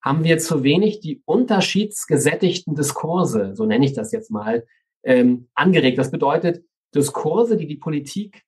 haben 0.01 0.23
wir 0.23 0.39
zu 0.39 0.63
wenig 0.63 0.99
die 0.99 1.21
unterschiedsgesättigten 1.25 2.75
Diskurse, 2.75 3.55
so 3.55 3.65
nenne 3.65 3.85
ich 3.85 3.93
das 3.93 4.11
jetzt 4.11 4.31
mal, 4.31 4.65
ähm, 5.03 5.49
angeregt. 5.53 5.97
Das 5.97 6.11
bedeutet 6.11 6.63
Diskurse, 6.95 7.57
die 7.57 7.67
die 7.67 7.75
Politik 7.75 8.43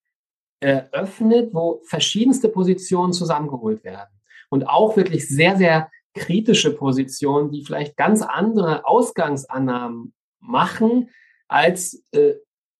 eröffnet, 0.60 1.50
wo 1.52 1.80
verschiedenste 1.84 2.48
Positionen 2.48 3.12
zusammengeholt 3.12 3.84
werden. 3.84 4.10
Und 4.50 4.68
auch 4.68 4.96
wirklich 4.96 5.28
sehr, 5.28 5.56
sehr 5.56 5.90
kritische 6.14 6.74
Positionen, 6.74 7.50
die 7.50 7.64
vielleicht 7.64 7.96
ganz 7.96 8.22
andere 8.22 8.86
Ausgangsannahmen 8.86 10.14
machen 10.40 11.10
als 11.48 12.02
äh, 12.12 12.34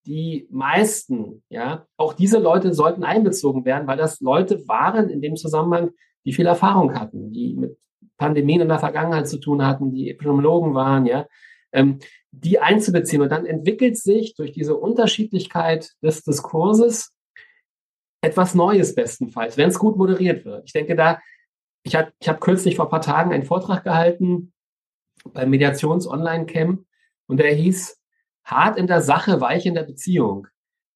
die 0.06 0.46
meisten. 0.50 1.42
Ja, 1.49 1.87
auch 1.96 2.12
diese 2.12 2.38
Leute 2.38 2.75
sollten 2.75 3.04
einbezogen 3.04 3.64
werden, 3.64 3.87
weil 3.87 3.96
das 3.96 4.20
Leute 4.20 4.66
waren 4.68 5.08
in 5.08 5.20
dem 5.20 5.37
Zusammenhang, 5.37 5.90
die 6.25 6.32
viel 6.32 6.46
Erfahrung 6.46 6.94
hatten, 6.94 7.32
die 7.32 7.54
mit 7.54 7.78
Pandemien 8.16 8.61
in 8.61 8.68
der 8.68 8.78
Vergangenheit 8.78 9.28
zu 9.28 9.38
tun 9.38 9.66
hatten, 9.66 9.90
die 9.90 10.11
Epidemiologen 10.11 10.75
waren, 10.75 11.06
ja, 11.06 11.26
ähm, 11.73 11.99
die 12.30 12.58
einzubeziehen. 12.61 13.23
Und 13.23 13.30
dann 13.30 13.46
entwickelt 13.46 13.99
sich 13.99 14.34
durch 14.34 14.52
diese 14.52 14.76
Unterschiedlichkeit 14.76 15.90
des 16.02 16.23
Diskurses 16.23 17.12
etwas 18.23 18.54
Neues 18.54 18.94
bestenfalls, 18.94 19.56
wenn 19.56 19.68
es 19.68 19.78
gut 19.78 19.96
moderiert 19.96 20.44
wird. 20.44 20.64
Ich 20.66 20.73
denke 20.73 20.96
da, 20.96 21.20
ich 21.82 21.94
habe 21.94 22.12
ich 22.18 22.28
hab 22.28 22.40
kürzlich 22.40 22.76
vor 22.76 22.87
ein 22.87 22.90
paar 22.90 23.02
Tagen 23.02 23.32
einen 23.32 23.44
Vortrag 23.44 23.84
gehalten 23.84 24.52
beim 25.32 25.50
Mediations-Online-Camp 25.50 26.84
und 27.26 27.37
der 27.37 27.52
hieß 27.54 27.99
Hart 28.44 28.78
in 28.78 28.86
der 28.86 29.00
Sache, 29.00 29.40
weich 29.40 29.66
in 29.66 29.74
der 29.74 29.84
Beziehung. 29.84 30.46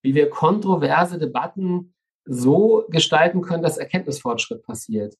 Wie 0.01 0.15
wir 0.15 0.29
kontroverse 0.29 1.17
Debatten 1.17 1.93
so 2.25 2.85
gestalten 2.89 3.41
können, 3.41 3.63
dass 3.63 3.77
Erkenntnisfortschritt 3.77 4.63
passiert. 4.63 5.15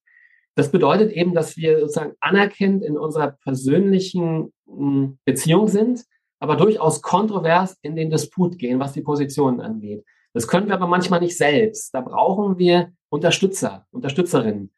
Das 0.55 0.71
bedeutet 0.71 1.12
eben, 1.12 1.33
dass 1.33 1.57
wir 1.57 1.79
sozusagen 1.79 2.15
anerkennt 2.19 2.83
in 2.83 2.98
unserer 2.98 3.31
persönlichen 3.31 4.53
hm, 4.67 5.17
Beziehung 5.25 5.67
sind, 5.67 6.05
aber 6.39 6.55
durchaus 6.55 7.01
kontrovers 7.01 7.77
in 7.81 7.95
den 7.95 8.09
Disput 8.09 8.57
gehen, 8.57 8.79
was 8.79 8.93
die 8.93 9.01
Positionen 9.01 9.59
angeht. 9.59 10.05
Das 10.33 10.48
können 10.48 10.67
wir 10.67 10.75
aber 10.75 10.88
manchmal 10.88 11.19
nicht 11.19 11.38
selbst. 11.38 11.93
Da 11.93 12.01
brauchen 12.01 12.57
wir 12.57 12.91
Unterstützer, 13.09 13.88
Unterstützerinnen. 13.91 14.71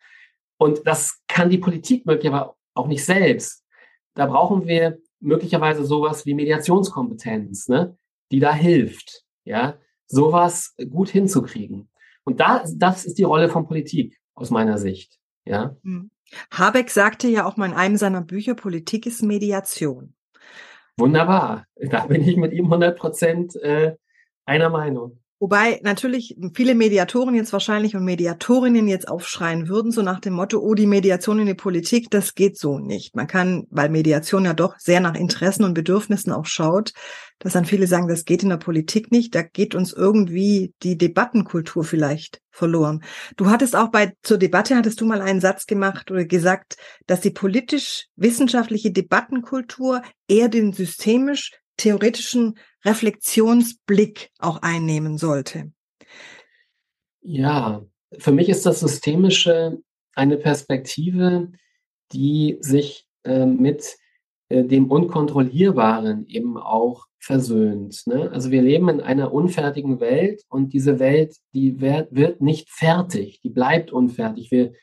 Und 0.57 0.85
das 0.85 1.19
kann 1.27 1.49
die 1.49 1.57
Politik 1.57 2.05
möglicherweise 2.05 2.51
auch 2.73 2.87
nicht 2.87 3.03
selbst. 3.03 3.65
Da 4.15 4.25
brauchen 4.25 4.67
wir 4.67 4.99
möglicherweise 5.21 5.85
sowas 5.85 6.25
wie 6.25 6.33
Mediationskompetenz, 6.33 7.69
ne, 7.69 7.97
die 8.31 8.39
da 8.39 8.53
hilft, 8.53 9.23
ja, 9.45 9.77
sowas 10.07 10.75
gut 10.89 11.09
hinzukriegen. 11.09 11.89
Und 12.23 12.39
da, 12.39 12.63
das 12.75 13.05
ist 13.05 13.17
die 13.17 13.23
Rolle 13.23 13.49
von 13.49 13.65
Politik 13.65 14.19
aus 14.35 14.49
meiner 14.49 14.77
Sicht, 14.77 15.19
ja. 15.45 15.75
Hm. 15.83 16.11
Habeck 16.51 16.89
sagte 16.89 17.27
ja 17.27 17.45
auch 17.45 17.57
mal 17.57 17.67
in 17.67 17.73
einem 17.73 17.97
seiner 17.97 18.21
Bücher, 18.21 18.55
Politik 18.55 19.05
ist 19.05 19.21
Mediation. 19.21 20.13
Wunderbar. 20.97 21.65
Da 21.75 22.05
bin 22.05 22.21
ich 22.21 22.37
mit 22.37 22.53
ihm 22.53 22.65
100 22.65 22.97
Prozent 22.97 23.55
äh, 23.57 23.95
einer 24.45 24.69
Meinung. 24.69 25.19
Wobei 25.41 25.79
natürlich 25.81 26.37
viele 26.53 26.75
Mediatoren 26.75 27.33
jetzt 27.33 27.51
wahrscheinlich 27.51 27.95
und 27.95 28.05
Mediatorinnen 28.05 28.87
jetzt 28.87 29.07
aufschreien 29.07 29.67
würden, 29.67 29.91
so 29.91 30.03
nach 30.03 30.19
dem 30.19 30.33
Motto, 30.33 30.59
oh, 30.59 30.75
die 30.75 30.85
Mediation 30.85 31.39
in 31.39 31.47
die 31.47 31.55
Politik, 31.55 32.11
das 32.11 32.35
geht 32.35 32.59
so 32.59 32.77
nicht. 32.77 33.15
Man 33.15 33.25
kann, 33.25 33.63
weil 33.71 33.89
Mediation 33.89 34.45
ja 34.45 34.53
doch 34.53 34.77
sehr 34.77 34.99
nach 34.99 35.15
Interessen 35.15 35.63
und 35.63 35.73
Bedürfnissen 35.73 36.31
auch 36.31 36.45
schaut, 36.45 36.93
dass 37.39 37.53
dann 37.53 37.65
viele 37.65 37.87
sagen, 37.87 38.07
das 38.07 38.25
geht 38.25 38.43
in 38.43 38.49
der 38.49 38.57
Politik 38.57 39.11
nicht, 39.11 39.33
da 39.33 39.41
geht 39.41 39.73
uns 39.73 39.93
irgendwie 39.93 40.75
die 40.83 40.95
Debattenkultur 40.95 41.83
vielleicht 41.83 42.39
verloren. 42.51 43.03
Du 43.35 43.49
hattest 43.49 43.75
auch 43.75 43.89
bei, 43.89 44.13
zur 44.21 44.37
Debatte 44.37 44.75
hattest 44.75 45.01
du 45.01 45.07
mal 45.07 45.23
einen 45.23 45.41
Satz 45.41 45.65
gemacht 45.65 46.11
oder 46.11 46.25
gesagt, 46.25 46.77
dass 47.07 47.19
die 47.19 47.31
politisch-wissenschaftliche 47.31 48.91
Debattenkultur 48.91 50.03
eher 50.27 50.49
den 50.49 50.71
systemisch 50.71 51.49
theoretischen 51.77 52.59
Reflexionsblick 52.85 54.31
auch 54.39 54.61
einnehmen 54.61 55.17
sollte? 55.17 55.71
Ja, 57.21 57.85
für 58.17 58.31
mich 58.31 58.49
ist 58.49 58.65
das 58.65 58.79
Systemische 58.79 59.79
eine 60.15 60.37
Perspektive, 60.37 61.51
die 62.11 62.57
sich 62.61 63.07
äh, 63.23 63.45
mit 63.45 63.97
äh, 64.49 64.63
dem 64.63 64.91
Unkontrollierbaren 64.91 66.27
eben 66.27 66.57
auch 66.57 67.05
versöhnt. 67.19 68.01
Ne? 68.07 68.31
Also 68.31 68.51
wir 68.51 68.61
leben 68.61 68.89
in 68.89 68.99
einer 68.99 69.31
unfertigen 69.31 69.99
Welt 69.99 70.43
und 70.49 70.73
diese 70.73 70.99
Welt, 70.99 71.37
die 71.53 71.79
wird, 71.79 72.13
wird 72.13 72.41
nicht 72.41 72.69
fertig, 72.69 73.39
die 73.41 73.49
bleibt 73.49 73.91
unfertig. 73.91 74.49
Wir, 74.51 74.73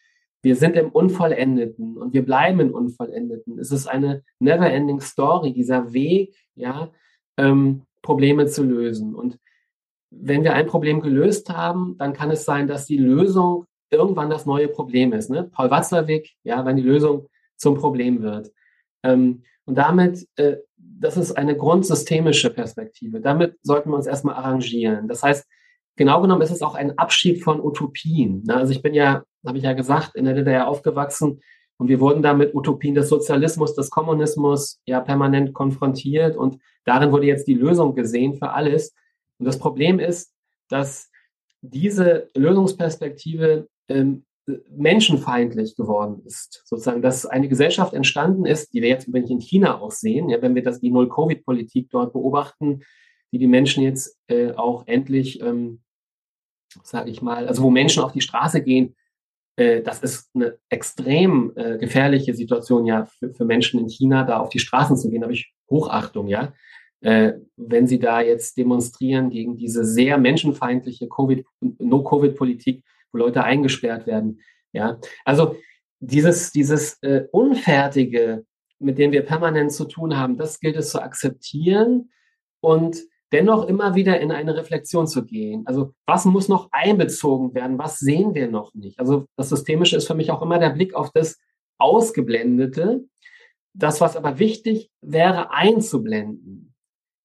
wir 0.43 0.55
sind 0.55 0.77
im 0.77 0.91
Unvollendeten 0.91 1.99
und 1.99 2.15
wir 2.15 2.25
bleiben 2.25 2.61
im 2.61 2.73
Unvollendeten. 2.73 3.59
Es 3.59 3.73
ist 3.73 3.89
eine 3.89 4.23
never-ending 4.39 5.01
Story, 5.01 5.53
dieser 5.53 5.93
Weg, 5.93 6.37
ja, 6.55 6.93
ähm, 7.37 7.83
Probleme 8.09 8.47
zu 8.47 8.63
lösen. 8.63 9.15
Und 9.15 9.39
wenn 10.11 10.43
wir 10.43 10.55
ein 10.55 10.67
Problem 10.67 11.03
gelöst 11.03 11.51
haben, 11.51 11.95
dann 11.99 12.15
kann 12.15 12.31
es 12.31 12.47
sein, 12.47 12.67
dass 12.67 12.87
die 12.87 12.97
Lösung 12.97 13.67
irgendwann 13.91 14.31
das 14.31 14.47
neue 14.47 14.69
Problem 14.69 15.13
ist. 15.13 15.29
Ne? 15.29 15.45
Paul 15.45 15.71
Watzlawick, 15.71 16.35
ja, 16.43 16.65
wenn 16.65 16.77
die 16.77 16.83
Lösung 16.83 17.29
zum 17.57 17.75
Problem 17.75 18.23
wird. 18.23 18.51
Ähm, 19.03 19.43
und 19.67 19.75
damit, 19.77 20.27
äh, 20.37 20.57
das 20.79 21.19
ist 21.19 21.33
eine 21.33 21.55
grundsystemische 21.55 22.49
Perspektive. 22.49 23.21
Damit 23.21 23.59
sollten 23.61 23.91
wir 23.91 23.97
uns 23.97 24.07
erstmal 24.07 24.37
arrangieren. 24.37 25.07
Das 25.07 25.23
heißt, 25.23 25.47
genau 25.97 26.23
genommen 26.23 26.41
ist 26.41 26.51
es 26.51 26.63
auch 26.63 26.77
ein 26.77 26.97
Abschied 26.97 27.45
von 27.45 27.61
Utopien. 27.61 28.43
Ne? 28.47 28.57
Also 28.57 28.73
ich 28.73 28.81
bin 28.81 28.95
ja, 28.95 29.23
habe 29.47 29.59
ich 29.59 29.65
ja 29.65 29.75
gesagt, 29.75 30.15
in 30.15 30.25
der 30.25 30.33
DDR 30.33 30.67
aufgewachsen. 30.67 31.43
Und 31.79 31.89
wir 31.89 32.01
wurden 32.01 32.23
da 32.23 32.35
mit 32.35 32.55
Utopien 32.55 32.95
des 32.95 33.09
Sozialismus, 33.09 33.75
des 33.75 33.89
Kommunismus 33.89 34.81
ja 34.85 35.01
permanent 35.01 35.55
konfrontiert. 35.55 36.37
Und 36.37 36.61
darin 36.85 37.13
wurde 37.13 37.27
jetzt 37.27 37.47
die 37.47 37.55
Lösung 37.55 37.95
gesehen 37.95 38.35
für 38.35 38.51
alles. 38.51 38.95
Und 39.39 39.47
das 39.47 39.59
Problem 39.59 40.01
ist, 40.01 40.35
dass 40.69 41.09
diese 41.61 42.29
Lösungsperspektive 42.35 43.69
ähm, 43.89 44.25
menschenfeindlich 44.71 45.77
geworden 45.77 46.23
ist. 46.25 46.63
Sozusagen, 46.65 47.03
dass 47.03 47.27
eine 47.27 47.49
Gesellschaft 47.49 47.93
entstanden 47.93 48.47
ist, 48.47 48.73
die 48.73 48.83
wir 48.83 48.89
jetzt 48.89 49.07
übrigens 49.07 49.31
in 49.31 49.41
China 49.41 49.81
auch 49.81 49.91
sehen, 49.91 50.29
ja, 50.31 50.41
wenn 50.43 50.55
wir 50.55 50.63
das 50.63 50.81
die 50.81 50.91
Null-Covid-Politik 50.91 51.91
dort 51.91 52.13
beobachten, 52.13 52.81
die 53.33 53.39
die 53.39 53.47
Menschen 53.47 53.83
jetzt 53.83 54.17
äh, 54.29 54.53
auch 54.53 54.87
endlich, 54.87 55.41
ähm, 55.43 55.81
sage 56.83 57.11
ich 57.11 57.21
mal, 57.21 57.47
also 57.47 57.63
wo 57.63 57.71
Menschen 57.71 58.03
auf 58.03 58.13
die 58.13 58.21
Straße 58.21 58.63
gehen, 58.63 58.97
das 59.83 60.01
ist 60.01 60.31
eine 60.35 60.57
extrem 60.69 61.53
äh, 61.57 61.79
gefährliche 61.79 62.33
Situation 62.35 62.87
ja 62.87 63.07
für, 63.07 63.33
für 63.33 63.45
Menschen 63.45 63.81
in 63.81 63.89
China, 63.89 64.25
da 64.25 64.39
auf 64.39 64.51
die 64.51 64.61
Straßen 64.61 64.97
zu 64.97 65.11
gehen, 65.11 65.21
da 65.21 65.25
habe 65.27 65.35
ich 65.35 65.53
Hochachtung, 65.69 66.29
ja. 66.29 66.53
Äh, 67.01 67.35
wenn 67.57 67.87
sie 67.87 67.99
da 67.99 68.21
jetzt 68.21 68.57
demonstrieren 68.57 69.31
gegen 69.31 69.57
diese 69.57 69.85
sehr 69.85 70.19
menschenfeindliche 70.19 71.09
Covid, 71.09 71.45
No-Covid-Politik, 71.61 72.85
wo 73.13 73.19
Leute 73.19 73.45
eingesperrt 73.45 74.07
werden. 74.07 74.41
Ja, 74.73 75.01
also 75.25 75.57
dieses, 76.01 76.53
dieses 76.53 77.01
äh, 77.03 77.25
Unfertige, 77.31 78.45
mit 78.79 78.99
dem 78.99 79.13
wir 79.13 79.23
permanent 79.23 79.73
zu 79.73 79.85
tun 79.85 80.17
haben, 80.17 80.37
das 80.37 80.61
gilt 80.61 80.77
es 80.77 80.91
zu 80.91 81.03
akzeptieren 81.03 82.11
und 82.61 82.99
dennoch 83.33 83.67
immer 83.67 83.95
wieder 83.95 84.21
in 84.21 84.33
eine 84.33 84.57
Reflexion 84.57 85.07
zu 85.07 85.25
gehen. 85.25 85.67
Also 85.67 85.93
was 86.07 86.25
muss 86.25 86.49
noch 86.49 86.69
einbezogen 86.73 87.55
werden? 87.55 87.79
Was 87.79 87.99
sehen 87.99 88.35
wir 88.35 88.49
noch 88.49 88.75
nicht? 88.75 88.99
Also 88.99 89.27
das 89.37 89.51
Systemische 89.51 89.97
ist 89.97 90.07
für 90.07 90.15
mich 90.15 90.31
auch 90.31 90.43
immer 90.43 90.59
der 90.59 90.71
Blick 90.71 90.95
auf 90.95 91.11
das 91.13 91.39
Ausgeblendete. 91.79 93.05
Das, 93.75 94.01
was 94.01 94.17
aber 94.17 94.39
wichtig 94.39 94.91
wäre, 95.01 95.51
einzublenden. 95.51 96.75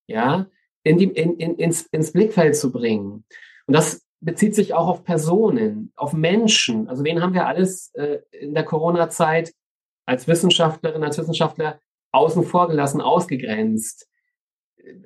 Ja, 0.07 0.47
in 0.83 0.97
die, 0.97 1.05
in, 1.05 1.37
in, 1.37 1.55
ins, 1.55 1.83
ins 1.87 2.11
Blickfeld 2.11 2.55
zu 2.55 2.71
bringen. 2.71 3.23
Und 3.67 3.73
das 3.73 4.05
bezieht 4.19 4.55
sich 4.55 4.73
auch 4.73 4.87
auf 4.87 5.03
Personen, 5.03 5.91
auf 5.95 6.13
Menschen. 6.13 6.87
Also 6.87 7.03
wen 7.03 7.21
haben 7.21 7.33
wir 7.33 7.47
alles 7.47 7.93
äh, 7.95 8.19
in 8.31 8.53
der 8.53 8.63
Corona-Zeit 8.63 9.53
als 10.05 10.27
Wissenschaftlerin, 10.27 11.03
als 11.03 11.17
Wissenschaftler 11.17 11.79
außen 12.11 12.43
vor 12.43 12.67
gelassen, 12.67 13.01
ausgegrenzt? 13.01 14.09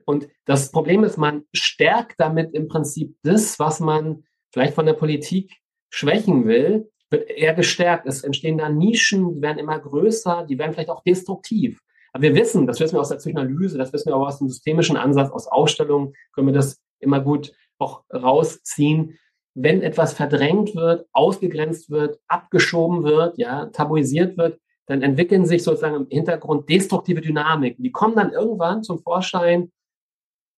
Und 0.06 0.28
das 0.46 0.72
Problem 0.72 1.04
ist, 1.04 1.18
man 1.18 1.44
stärkt 1.54 2.20
damit 2.20 2.54
im 2.54 2.68
Prinzip 2.68 3.16
das, 3.24 3.60
was 3.60 3.80
man 3.80 4.24
vielleicht 4.52 4.74
von 4.74 4.86
der 4.86 4.94
Politik 4.94 5.54
schwächen 5.90 6.48
will, 6.48 6.90
wird 7.10 7.30
eher 7.30 7.54
gestärkt. 7.54 8.06
Es 8.06 8.24
entstehen 8.24 8.58
da 8.58 8.70
Nischen, 8.70 9.36
die 9.36 9.42
werden 9.42 9.60
immer 9.60 9.80
größer, 9.80 10.46
die 10.50 10.58
werden 10.58 10.74
vielleicht 10.74 10.90
auch 10.90 11.04
destruktiv. 11.04 11.80
Aber 12.14 12.24
wir 12.24 12.36
wissen, 12.36 12.68
das 12.68 12.80
wissen 12.80 12.96
wir 12.96 13.02
aus 13.02 13.10
der 13.10 13.18
Psychoanalyse, 13.18 13.78
das 13.78 13.94
wissen 13.94 14.10
wir 14.10 14.16
auch 14.16 14.28
aus 14.28 14.40
dem 14.40 14.50
systemischen 14.50 14.98
Ansatz, 14.98 15.32
aus 15.32 15.48
Ausstellungen 15.48 16.14
können 16.34 16.48
wir 16.48 16.54
das 16.54 16.82
immer 17.00 17.22
gut 17.22 17.54
auch 17.78 18.04
rausziehen. 18.12 19.18
Wenn 19.54 19.82
etwas 19.82 20.14
verdrängt 20.14 20.76
wird, 20.76 21.08
ausgegrenzt 21.12 21.90
wird, 21.90 22.20
abgeschoben 22.28 23.04
wird, 23.04 23.38
ja, 23.38 23.68
tabuisiert 23.68 24.38
wird, 24.38 24.60
dann 24.88 25.01
entwickeln 25.01 25.46
sich 25.46 25.63
sozusagen 25.63 25.96
im 25.96 26.08
Hintergrund 26.10 26.70
destruktive 26.70 27.22
Dynamiken. 27.22 27.84
Die 27.84 27.91
kommen 27.91 28.15
dann 28.15 28.32
irgendwann 28.32 28.84
zum 28.84 29.00
Vorschein 29.00 29.72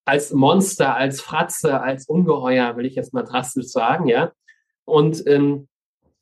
als 0.06 0.32
Monster, 0.34 0.96
als 0.96 1.20
Fratze, 1.22 1.82
als 1.82 2.08
Ungeheuer, 2.08 2.78
will 2.78 2.86
ich 2.86 2.96
jetzt 2.96 3.14
mal 3.14 3.24
drastisch 3.24 3.68
sagen, 3.68 4.08
ja. 4.08 4.32
Und 4.86 5.26
ähm, 5.28 5.68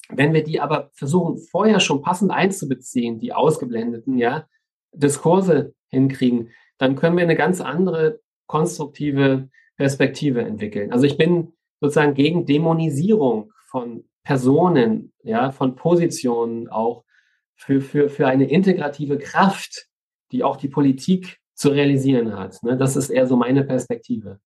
wenn 0.10 0.34
wir 0.34 0.44
die 0.44 0.60
aber 0.60 0.90
versuchen, 0.94 1.38
vorher 1.38 1.80
schon 1.80 2.02
passend 2.02 2.32
einzubeziehen, 2.32 3.20
die 3.20 3.34
ausgeblendeten, 3.34 4.18
ja, 4.18 4.48
Diskurse 4.94 5.74
hinkriegen, 5.90 6.50
dann 6.78 6.96
können 6.96 7.18
wir 7.18 7.24
eine 7.24 7.36
ganz 7.36 7.62
andere 7.62 8.20
konstruktive 8.48 9.50
Perspektive 9.78 10.42
entwickeln. 10.42 10.92
Also 10.92 11.06
ich 11.06 11.18
bin 11.18 11.54
sozusagen 11.82 12.14
gegen 12.14 12.46
Dämonisierung 12.46 13.52
von 13.70 14.06
Personen, 14.24 15.14
ja, 15.24 15.52
von 15.52 15.76
Positionen 15.76 16.68
auch 16.68 17.04
für, 17.58 17.82
für, 17.82 18.10
für 18.10 18.28
eine 18.28 18.50
integrative 18.50 19.18
Kraft, 19.18 19.88
die 20.32 20.44
auch 20.44 20.56
die 20.58 20.70
Politik 20.70 21.40
zu 21.54 21.70
realisieren 21.70 22.38
hat. 22.38 22.62
Ne? 22.64 22.78
Das 22.78 22.96
ist 22.96 23.10
eher 23.10 23.28
so 23.28 23.36
meine 23.36 23.64
Perspektive. 23.64 24.40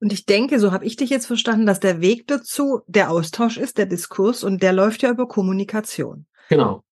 Und 0.00 0.12
ich 0.12 0.26
denke, 0.26 0.58
so 0.58 0.72
habe 0.72 0.84
ich 0.84 0.96
dich 0.96 1.10
jetzt 1.10 1.26
verstanden, 1.26 1.64
dass 1.64 1.78
der 1.78 2.00
Weg 2.00 2.26
dazu 2.26 2.80
der 2.88 3.10
Austausch 3.10 3.56
ist, 3.56 3.78
der 3.78 3.86
Diskurs, 3.86 4.42
und 4.42 4.60
der 4.60 4.72
läuft 4.72 5.02
ja 5.02 5.10
über 5.10 5.28
Kommunikation. 5.28 6.26
Genau, 6.48 6.82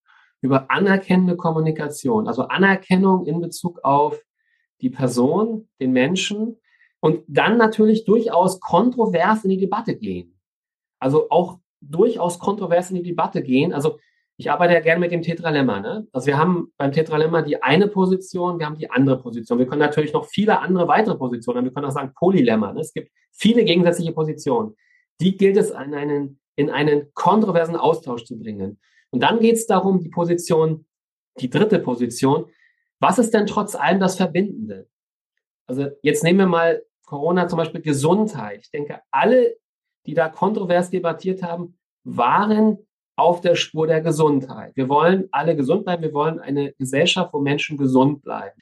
über 0.41 0.71
anerkennende 0.71 1.37
Kommunikation, 1.37 2.29
also 2.29 2.45
Anerkennung 2.45 3.27
in 3.27 3.41
Bezug 3.41 3.81
auf 3.83 4.23
die 4.81 4.91
Person, 4.91 5.69
den 5.81 5.91
Menschen, 5.91 6.57
und 7.01 7.25
dann 7.27 7.59
natürlich 7.59 8.05
durchaus 8.05 8.61
kontrovers 8.61 9.43
in 9.43 9.51
die 9.51 9.59
Debatte 9.59 9.97
gehen. 9.97 10.39
Also 11.01 11.31
auch 11.31 11.59
durchaus 11.81 12.39
kontrovers 12.39 12.91
in 12.91 12.97
die 12.97 13.03
Debatte 13.03 13.43
gehen. 13.43 13.73
Also 13.73 13.99
ich 14.41 14.51
arbeite 14.51 14.73
ja 14.73 14.81
gerne 14.81 15.01
mit 15.01 15.13
dem 15.13 15.21
Tetralemma. 15.21 15.81
Ne? 15.81 16.09
Also 16.13 16.27
wir 16.27 16.39
haben 16.39 16.73
beim 16.79 16.93
Tetralemma 16.93 17.43
die 17.43 17.63
eine 17.63 17.89
Position, 17.89 18.59
wir 18.59 18.65
haben 18.65 18.79
die 18.79 18.91
andere 18.91 19.21
Position. 19.21 19.59
Wir 19.59 19.67
können 19.67 19.81
natürlich 19.81 20.15
noch 20.15 20.25
viele 20.25 20.61
andere 20.61 20.89
weitere 20.89 21.15
Positionen 21.17 21.59
haben. 21.59 21.65
Wir 21.67 21.75
können 21.75 21.85
auch 21.85 21.91
sagen 21.91 22.15
Polylemma. 22.15 22.73
Ne? 22.73 22.81
Es 22.81 22.95
gibt 22.95 23.11
viele 23.33 23.65
gegensätzliche 23.65 24.13
Positionen. 24.13 24.75
Die 25.21 25.37
gilt 25.37 25.59
es 25.59 25.69
in 25.69 25.95
einen, 25.95 26.41
in 26.57 26.71
einen 26.71 27.13
kontroversen 27.13 27.77
Austausch 27.77 28.25
zu 28.25 28.39
bringen. 28.39 28.81
Und 29.11 29.23
dann 29.23 29.41
geht 29.41 29.57
es 29.57 29.67
darum, 29.67 30.01
die 30.01 30.09
Position, 30.09 30.87
die 31.39 31.51
dritte 31.51 31.79
Position, 31.79 32.47
was 32.99 33.19
ist 33.19 33.35
denn 33.35 33.45
trotz 33.47 33.75
allem 33.75 34.01
das 34.01 34.17
Verbindende? 34.17 34.89
Also 35.67 35.89
jetzt 36.01 36.25
nehmen 36.25 36.39
wir 36.39 36.47
mal 36.47 36.83
Corona 37.05 37.47
zum 37.47 37.59
Beispiel 37.59 37.83
Gesundheit. 37.83 38.61
Ich 38.63 38.71
denke, 38.71 39.03
alle, 39.11 39.55
die 40.07 40.15
da 40.15 40.31
kontrovers 40.31 40.89
debattiert 40.89 41.43
haben, 41.43 41.79
waren 42.05 42.79
auf 43.21 43.41
der 43.41 43.55
Spur 43.55 43.87
der 43.87 44.01
Gesundheit. 44.01 44.73
Wir 44.75 44.89
wollen 44.89 45.29
alle 45.31 45.57
gesund 45.57 45.85
bleiben. 45.85 46.03
Wir 46.03 46.13
wollen 46.13 46.41
eine 46.41 46.73
Gesellschaft, 46.73 47.33
wo 47.33 47.41
Menschen 47.41 47.77
gesund 47.77 48.23
bleiben. 48.23 48.59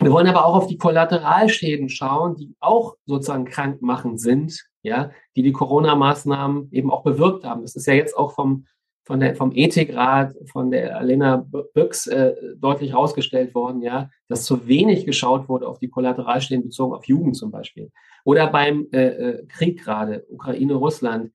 Wir 0.00 0.12
wollen 0.12 0.26
aber 0.26 0.46
auch 0.46 0.54
auf 0.54 0.66
die 0.66 0.78
Kollateralschäden 0.78 1.88
schauen, 1.88 2.36
die 2.36 2.54
auch 2.60 2.96
sozusagen 3.06 3.44
krankmachend 3.44 4.20
sind, 4.20 4.64
ja, 4.82 5.10
die 5.36 5.42
die 5.42 5.52
Corona-Maßnahmen 5.52 6.70
eben 6.72 6.90
auch 6.90 7.02
bewirkt 7.02 7.44
haben. 7.44 7.62
Das 7.62 7.76
ist 7.76 7.86
ja 7.86 7.94
jetzt 7.94 8.16
auch 8.16 8.32
vom 8.32 8.64
von 9.10 9.18
der, 9.18 9.34
vom 9.34 9.50
Ethikrat, 9.52 10.36
von 10.52 10.70
der 10.70 10.96
Alena 10.96 11.44
Büchs 11.74 12.06
äh, 12.06 12.32
deutlich 12.56 12.92
herausgestellt 12.92 13.56
worden, 13.56 13.82
ja, 13.82 14.08
dass 14.28 14.44
zu 14.44 14.68
wenig 14.68 15.04
geschaut 15.04 15.48
wurde 15.48 15.66
auf 15.66 15.80
die 15.80 15.88
Kollateralschäden 15.88 16.62
bezogen 16.62 16.94
auf 16.94 17.06
Jugend 17.06 17.36
zum 17.36 17.50
Beispiel. 17.50 17.90
Oder 18.24 18.46
beim 18.46 18.86
äh, 18.92 19.06
äh, 19.06 19.46
Krieg 19.46 19.82
gerade, 19.82 20.24
Ukraine, 20.28 20.74
Russland. 20.74 21.32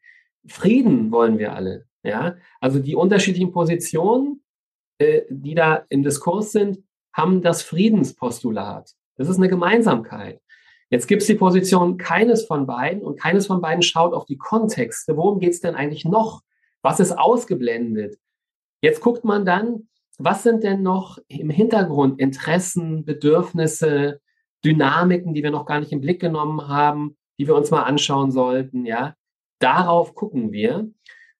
Frieden 0.47 1.11
wollen 1.11 1.37
wir 1.37 1.53
alle, 1.53 1.85
ja. 2.05 2.35
Also 2.59 2.79
die 2.79 2.95
unterschiedlichen 2.95 3.51
Positionen, 3.51 4.43
äh, 4.97 5.23
die 5.29 5.55
da 5.55 5.85
im 5.89 6.03
Diskurs 6.03 6.51
sind, 6.51 6.83
haben 7.13 7.41
das 7.41 7.63
Friedenspostulat. 7.63 8.91
Das 9.17 9.29
ist 9.29 9.37
eine 9.37 9.49
Gemeinsamkeit. 9.49 10.41
Jetzt 10.89 11.07
gibt 11.07 11.21
es 11.21 11.27
die 11.27 11.35
Position 11.35 11.97
keines 11.97 12.45
von 12.45 12.67
beiden 12.67 13.01
und 13.01 13.19
keines 13.19 13.47
von 13.47 13.61
beiden 13.61 13.81
schaut 13.81 14.13
auf 14.13 14.25
die 14.25 14.37
Kontexte. 14.37 15.17
Worum 15.17 15.39
geht 15.39 15.53
es 15.53 15.61
denn 15.61 15.75
eigentlich 15.75 16.05
noch? 16.05 16.41
Was 16.81 16.99
ist 16.99 17.17
ausgeblendet? 17.17 18.19
Jetzt 18.81 19.01
guckt 19.01 19.23
man 19.23 19.45
dann, 19.45 19.87
was 20.17 20.43
sind 20.43 20.63
denn 20.63 20.83
noch 20.83 21.17
im 21.27 21.49
Hintergrund 21.49 22.19
Interessen, 22.19 23.03
Bedürfnisse, 23.03 24.21
Dynamiken, 24.63 25.33
die 25.33 25.43
wir 25.43 25.51
noch 25.51 25.65
gar 25.65 25.79
nicht 25.79 25.91
im 25.91 26.01
Blick 26.01 26.21
genommen 26.21 26.67
haben, 26.67 27.17
die 27.39 27.47
wir 27.47 27.55
uns 27.55 27.71
mal 27.71 27.83
anschauen 27.83 28.31
sollten, 28.31 28.85
ja? 28.85 29.15
Darauf 29.59 30.15
gucken 30.15 30.51
wir. 30.51 30.89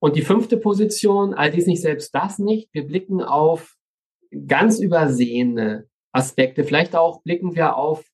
Und 0.06 0.16
die 0.16 0.22
fünfte 0.22 0.58
Position, 0.58 1.34
all 1.34 1.50
dies 1.50 1.66
nicht 1.66 1.82
selbst 1.82 2.14
das 2.14 2.38
nicht. 2.38 2.72
Wir 2.74 2.86
blicken 2.86 3.24
auf 3.24 3.76
ganz 4.46 4.80
übersehene 4.80 5.90
Aspekte. 6.12 6.64
Vielleicht 6.64 6.96
auch 6.96 7.24
blicken 7.24 7.56
wir 7.56 7.76
auf, 7.76 8.06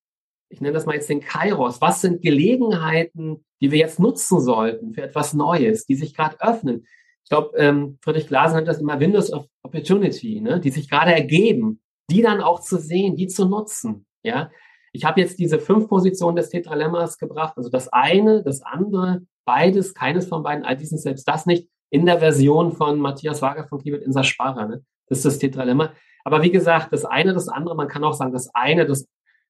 ich 0.47 0.61
nenne 0.61 0.73
das 0.73 0.85
mal 0.85 0.95
jetzt 0.95 1.09
den 1.09 1.19
Kairos. 1.19 1.81
Was 1.81 1.99
sind 1.99 2.21
Gelegenheiten, 2.21 3.43
die 3.59 3.71
wir 3.71 3.79
jetzt 3.79 3.99
nutzen 3.99 4.39
sollten 4.39 4.93
für 4.93 5.01
etwas 5.01 5.33
Neues, 5.33 5.85
die 5.85 5.95
sich 5.95 6.15
gerade 6.15 6.39
öffnen? 6.39 6.85
ich 7.25 7.29
glaube, 7.29 7.57
ähm, 7.57 7.97
Friedrich 8.01 8.27
Glaser 8.27 8.55
nennt 8.55 8.69
das 8.69 8.79
immer 8.79 9.01
Windows 9.01 9.33
of 9.33 9.47
Opportunity, 9.61 10.39
ne, 10.39 10.61
die 10.61 10.69
sich 10.69 10.89
gerade 10.89 11.13
ergeben, 11.13 11.81
die 12.09 12.21
dann 12.21 12.39
auch 12.39 12.61
zu 12.61 12.77
sehen, 12.77 13.17
die 13.17 13.27
zu 13.27 13.43
nutzen. 13.49 14.05
Ja, 14.23 14.49
ich 14.93 15.03
habe 15.03 15.19
jetzt 15.19 15.39
diese 15.39 15.59
fünf 15.59 15.89
Positionen 15.89 16.37
des 16.37 16.47
Tetralemmas 16.47 17.17
gebracht, 17.17 17.55
also 17.57 17.69
das 17.69 17.89
eine, 17.89 18.43
das 18.43 18.61
andere, 18.61 19.23
beides, 19.43 19.93
keines 19.93 20.29
von 20.29 20.41
beiden, 20.41 20.63
all 20.63 20.77
diesen 20.77 20.97
selbst 20.97 21.27
das 21.27 21.45
nicht, 21.45 21.67
in 21.91 22.05
der 22.05 22.19
Version 22.19 22.71
von 22.71 22.99
Matthias 22.99 23.41
Wager 23.41 23.67
von 23.67 23.79
Kliebert 23.79 24.01
Insa 24.01 24.23
Sparer. 24.23 24.67
Ne? 24.67 24.83
Das 25.07 25.19
ist 25.19 25.25
das 25.25 25.39
Tetralemma. 25.39 25.93
Aber 26.23 26.41
wie 26.41 26.51
gesagt, 26.51 26.93
das 26.93 27.05
eine, 27.05 27.33
das 27.33 27.49
andere, 27.49 27.75
man 27.75 27.87
kann 27.87 28.03
auch 28.03 28.13
sagen, 28.13 28.31
das 28.31 28.49
eine, 28.55 28.85
das, 28.85 29.07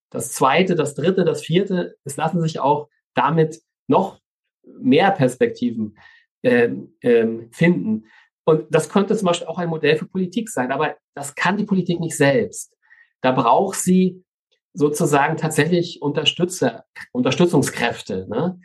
das 0.10 0.34
zweite, 0.34 0.76
das 0.76 0.96
dritte, 0.96 1.24
das 1.24 1.44
vierte, 1.44 1.96
es 2.04 2.18
lassen 2.18 2.42
sich 2.42 2.60
auch 2.60 2.90
damit 3.14 3.62
noch 3.88 4.20
mehr 4.64 5.12
Perspektiven 5.12 5.98
ähm, 6.44 6.96
ähm, 7.02 7.50
finden. 7.52 8.06
Und 8.44 8.74
das 8.74 8.90
könnte 8.90 9.16
zum 9.16 9.28
Beispiel 9.28 9.48
auch 9.48 9.60
ein 9.60 9.70
Modell 9.70 9.98
für 9.98 10.08
Politik 10.08 10.50
sein, 10.50 10.72
aber 10.72 10.96
das 11.14 11.36
kann 11.36 11.58
die 11.58 11.66
Politik 11.66 12.00
nicht 12.00 12.18
selbst. 12.18 12.76
Da 13.22 13.32
braucht 13.32 13.80
sie 13.80 14.24
sozusagen 14.74 15.38
tatsächlich 15.38 16.02
Unterstützer, 16.02 16.86
Unterstützungskräfte, 17.12 18.28
ne, 18.28 18.60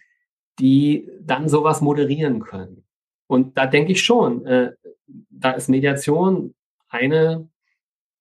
die 0.59 1.11
dann 1.21 1.49
sowas 1.49 1.83
moderieren 1.83 2.41
können. 2.41 2.86
Und 3.27 3.59
da 3.59 3.67
denke 3.67 3.93
ich 3.93 4.03
schon, 4.03 4.47
äh, 4.47 4.73
da 5.07 5.53
ist 5.53 5.69
Mediation 5.69 6.55
eine, 6.89 7.49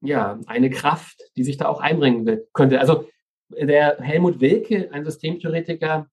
ja, 0.02 0.40
eine 0.48 0.70
Kraft, 0.70 1.22
die 1.36 1.44
sich 1.44 1.58
da 1.58 1.68
auch 1.68 1.80
einbringen 1.80 2.26
will, 2.26 2.48
könnte. 2.54 2.80
Also 2.80 3.08
der 3.50 3.98
Helmut 4.00 4.40
Wilke, 4.40 4.90
ein 4.92 5.06
Systemtheoretiker, 5.06 6.08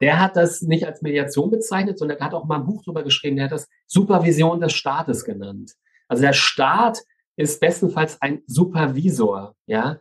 der 0.00 0.20
hat 0.20 0.36
das 0.36 0.62
nicht 0.62 0.86
als 0.86 1.02
Mediation 1.02 1.50
bezeichnet, 1.50 1.98
sondern 1.98 2.18
er 2.18 2.26
hat 2.26 2.34
auch 2.34 2.44
mal 2.44 2.58
ein 2.58 2.66
Buch 2.66 2.82
drüber 2.82 3.04
geschrieben, 3.04 3.36
der 3.36 3.46
hat 3.46 3.52
das 3.52 3.68
Supervision 3.86 4.60
des 4.60 4.72
Staates 4.72 5.24
genannt. 5.24 5.74
Also 6.08 6.22
der 6.22 6.32
Staat 6.32 6.98
ist 7.36 7.60
bestenfalls 7.60 8.20
ein 8.20 8.42
Supervisor, 8.46 9.54
ja, 9.66 10.00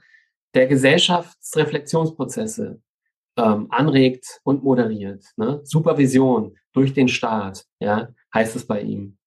der 0.54 0.68
Gesellschaftsreflexionsprozesse 0.68 2.80
ähm, 3.38 3.68
anregt 3.70 4.40
und 4.44 4.64
moderiert. 4.64 5.26
Ne? 5.38 5.62
Supervision 5.64 6.58
durch 6.74 6.94
den 6.94 7.08
Staat, 7.08 7.66
ja, 7.80 8.10
heißt 8.34 8.56
es 8.56 8.66
bei 8.66 8.82
ihm. 8.82 9.18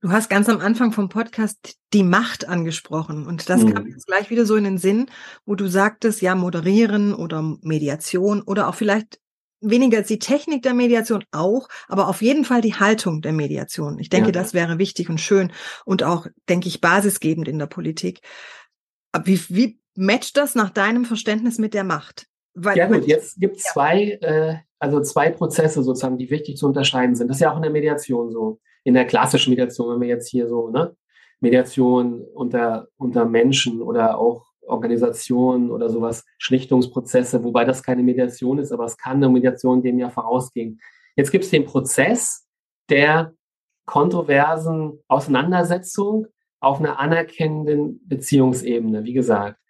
Du 0.00 0.10
hast 0.10 0.28
ganz 0.28 0.48
am 0.48 0.58
Anfang 0.58 0.90
vom 0.90 1.08
Podcast 1.08 1.76
die 1.92 2.02
Macht 2.02 2.48
angesprochen 2.48 3.24
und 3.24 3.48
das 3.48 3.62
mhm. 3.62 3.74
kam 3.74 3.86
jetzt 3.86 4.06
gleich 4.06 4.30
wieder 4.30 4.44
so 4.44 4.56
in 4.56 4.64
den 4.64 4.78
Sinn, 4.78 5.06
wo 5.46 5.54
du 5.54 5.68
sagtest, 5.68 6.20
ja, 6.22 6.34
moderieren 6.34 7.14
oder 7.14 7.40
Mediation 7.62 8.42
oder 8.42 8.68
auch 8.68 8.74
vielleicht 8.74 9.20
weniger 9.60 9.98
als 9.98 10.08
die 10.08 10.18
Technik 10.18 10.62
der 10.62 10.74
Mediation 10.74 11.24
auch, 11.30 11.68
aber 11.86 12.08
auf 12.08 12.20
jeden 12.20 12.44
Fall 12.44 12.60
die 12.60 12.74
Haltung 12.74 13.22
der 13.22 13.32
Mediation. 13.32 13.98
Ich 14.00 14.08
denke, 14.08 14.28
ja. 14.28 14.32
das 14.32 14.54
wäre 14.54 14.78
wichtig 14.78 15.08
und 15.08 15.20
schön 15.20 15.52
und 15.84 16.02
auch, 16.02 16.26
denke 16.48 16.66
ich, 16.66 16.80
basisgebend 16.80 17.46
in 17.46 17.60
der 17.60 17.66
Politik. 17.66 18.20
Wie, 19.24 19.40
wie 19.48 19.78
matcht 19.94 20.36
das 20.36 20.54
nach 20.54 20.70
deinem 20.70 21.04
Verständnis 21.04 21.58
mit 21.58 21.74
der 21.74 21.84
Macht? 21.84 22.26
Weil, 22.54 22.76
ja 22.76 22.86
gut, 22.86 23.06
jetzt 23.06 23.38
gibt 23.38 23.58
es 23.58 23.64
ja. 23.64 23.72
zwei, 23.72 24.18
äh, 24.20 24.56
also 24.82 25.00
zwei 25.00 25.30
Prozesse 25.30 25.84
sozusagen, 25.84 26.18
die 26.18 26.28
wichtig 26.28 26.56
zu 26.56 26.66
unterscheiden 26.66 27.14
sind. 27.14 27.28
Das 27.28 27.36
ist 27.36 27.40
ja 27.40 27.52
auch 27.52 27.56
in 27.56 27.62
der 27.62 27.70
Mediation 27.70 28.32
so. 28.32 28.58
In 28.82 28.94
der 28.94 29.04
klassischen 29.04 29.50
Mediation, 29.50 29.94
wenn 29.94 30.00
wir 30.00 30.08
jetzt 30.08 30.28
hier 30.28 30.48
so, 30.48 30.70
ne, 30.70 30.96
Mediation 31.38 32.22
unter, 32.34 32.88
unter 32.96 33.24
Menschen 33.24 33.80
oder 33.80 34.18
auch 34.18 34.44
Organisationen 34.66 35.70
oder 35.70 35.88
sowas, 35.88 36.24
Schlichtungsprozesse, 36.38 37.44
wobei 37.44 37.64
das 37.64 37.84
keine 37.84 38.02
Mediation 38.02 38.58
ist, 38.58 38.72
aber 38.72 38.84
es 38.84 38.96
kann 38.96 39.18
eine 39.18 39.28
Mediation 39.28 39.82
dem 39.82 40.00
ja 40.00 40.10
vorausgehen. 40.10 40.80
Jetzt 41.14 41.30
gibt 41.30 41.44
es 41.44 41.50
den 41.50 41.64
Prozess 41.64 42.48
der 42.88 43.34
kontroversen 43.86 44.98
Auseinandersetzung 45.06 46.26
auf 46.58 46.80
einer 46.80 46.98
anerkennenden 46.98 48.00
Beziehungsebene, 48.08 49.04
wie 49.04 49.12
gesagt. 49.12 49.61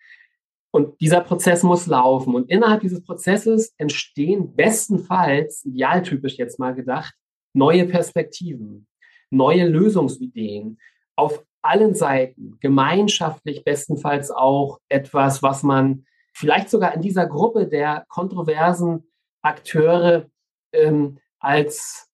Und 0.72 0.98
dieser 1.02 1.20
Prozess 1.20 1.62
muss 1.62 1.87
laufen. 1.87 2.35
Und 2.35 2.48
innerhalb 2.48 2.80
dieses 2.80 3.04
Prozesses 3.04 3.74
entstehen 3.76 4.56
bestenfalls, 4.56 5.64
idealtypisch 5.66 6.38
jetzt 6.38 6.58
mal 6.58 6.74
gedacht, 6.74 7.14
neue 7.52 7.87
Perspektiven, 7.87 8.87
neue 9.30 9.68
Lösungsideen 9.68 10.78
auf 11.14 11.44
allen 11.61 11.94
Seiten, 11.94 12.56
gemeinschaftlich 12.61 13.64
bestenfalls 13.64 14.30
auch 14.30 14.80
etwas, 14.88 15.42
was 15.42 15.62
man 15.62 16.06
vielleicht 16.32 16.70
sogar 16.70 16.94
in 16.94 17.02
dieser 17.02 17.26
Gruppe 17.26 17.68
der 17.68 18.06
kontroversen 18.08 19.04
Akteure 19.42 20.26
ähm, 20.72 21.18
als 21.38 22.08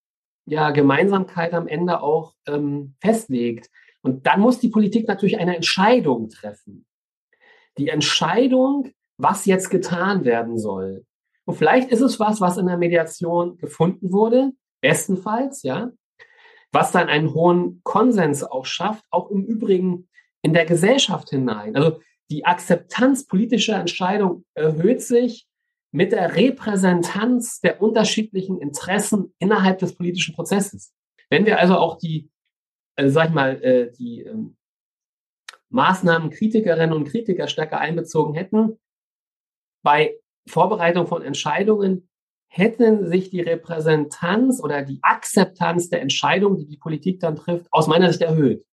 ja, 0.46 0.72
Gemeinsamkeit 0.72 1.54
am 1.54 1.68
Ende 1.68 2.02
auch 2.02 2.34
ähm, 2.48 2.96
festlegt. 3.00 3.70
Und 4.02 4.26
dann 4.26 4.40
muss 4.40 4.58
die 4.58 4.70
Politik 4.70 5.06
natürlich 5.06 5.38
eine 5.38 5.54
Entscheidung 5.54 6.28
treffen 6.28 6.87
die 7.78 7.88
Entscheidung, 7.88 8.90
was 9.16 9.46
jetzt 9.46 9.70
getan 9.70 10.24
werden 10.24 10.58
soll. 10.58 11.04
Und 11.44 11.54
vielleicht 11.54 11.90
ist 11.90 12.02
es 12.02 12.20
was, 12.20 12.40
was 12.40 12.58
in 12.58 12.66
der 12.66 12.76
Mediation 12.76 13.56
gefunden 13.56 14.12
wurde, 14.12 14.52
bestenfalls, 14.82 15.62
ja, 15.62 15.90
was 16.72 16.92
dann 16.92 17.08
einen 17.08 17.32
hohen 17.32 17.80
Konsens 17.84 18.44
auch 18.44 18.66
schafft, 18.66 19.04
auch 19.10 19.30
im 19.30 19.44
Übrigen 19.44 20.08
in 20.42 20.52
der 20.52 20.66
Gesellschaft 20.66 21.30
hinein. 21.30 21.74
Also 21.74 22.00
die 22.30 22.44
Akzeptanz 22.44 23.26
politischer 23.26 23.80
Entscheidungen 23.80 24.44
erhöht 24.54 25.02
sich 25.02 25.46
mit 25.90 26.12
der 26.12 26.36
Repräsentanz 26.36 27.60
der 27.60 27.80
unterschiedlichen 27.80 28.60
Interessen 28.60 29.34
innerhalb 29.38 29.78
des 29.78 29.94
politischen 29.94 30.34
Prozesses. 30.34 30.92
Wenn 31.30 31.46
wir 31.46 31.58
also 31.58 31.78
auch 31.78 31.96
die, 31.96 32.30
äh, 32.96 33.08
sag 33.08 33.28
ich 33.28 33.34
mal, 33.34 33.62
äh, 33.62 33.90
die 33.92 34.24
ähm, 34.24 34.57
Maßnahmen 35.70 36.30
Kritikerinnen 36.30 36.94
und 36.94 37.08
Kritiker 37.08 37.48
stärker 37.48 37.78
einbezogen 37.78 38.34
hätten, 38.34 38.78
bei 39.82 40.14
Vorbereitung 40.46 41.06
von 41.06 41.22
Entscheidungen 41.22 42.08
hätten 42.48 43.06
sich 43.06 43.30
die 43.30 43.42
Repräsentanz 43.42 44.62
oder 44.62 44.82
die 44.82 44.98
Akzeptanz 45.02 45.90
der 45.90 46.00
Entscheidungen, 46.00 46.56
die 46.56 46.66
die 46.66 46.78
Politik 46.78 47.20
dann 47.20 47.36
trifft, 47.36 47.66
aus 47.70 47.86
meiner 47.86 48.10
Sicht 48.10 48.22
erhöht. 48.22 48.64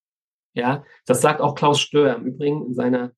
Ja, 0.53 0.85
das 1.05 1.21
sagt 1.21 1.41
auch 1.41 1.55
Klaus 1.55 1.81
Stör 1.81 2.15
im 2.15 2.25
Übrigen 2.25 2.65
in 2.65 2.73
seiner 2.73 3.11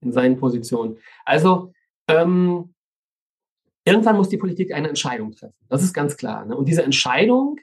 in 0.00 0.12
seinen 0.12 0.36
Positionen. 0.36 0.98
Also 1.24 1.72
ähm, 2.08 2.74
irgendwann 3.84 4.16
muss 4.16 4.28
die 4.28 4.38
Politik 4.38 4.72
eine 4.72 4.88
Entscheidung 4.88 5.32
treffen. 5.32 5.54
Das 5.68 5.82
ist 5.82 5.92
ganz 5.92 6.16
klar. 6.16 6.44
Ne? 6.46 6.56
Und 6.56 6.66
diese 6.66 6.82
Entscheidung, 6.82 7.58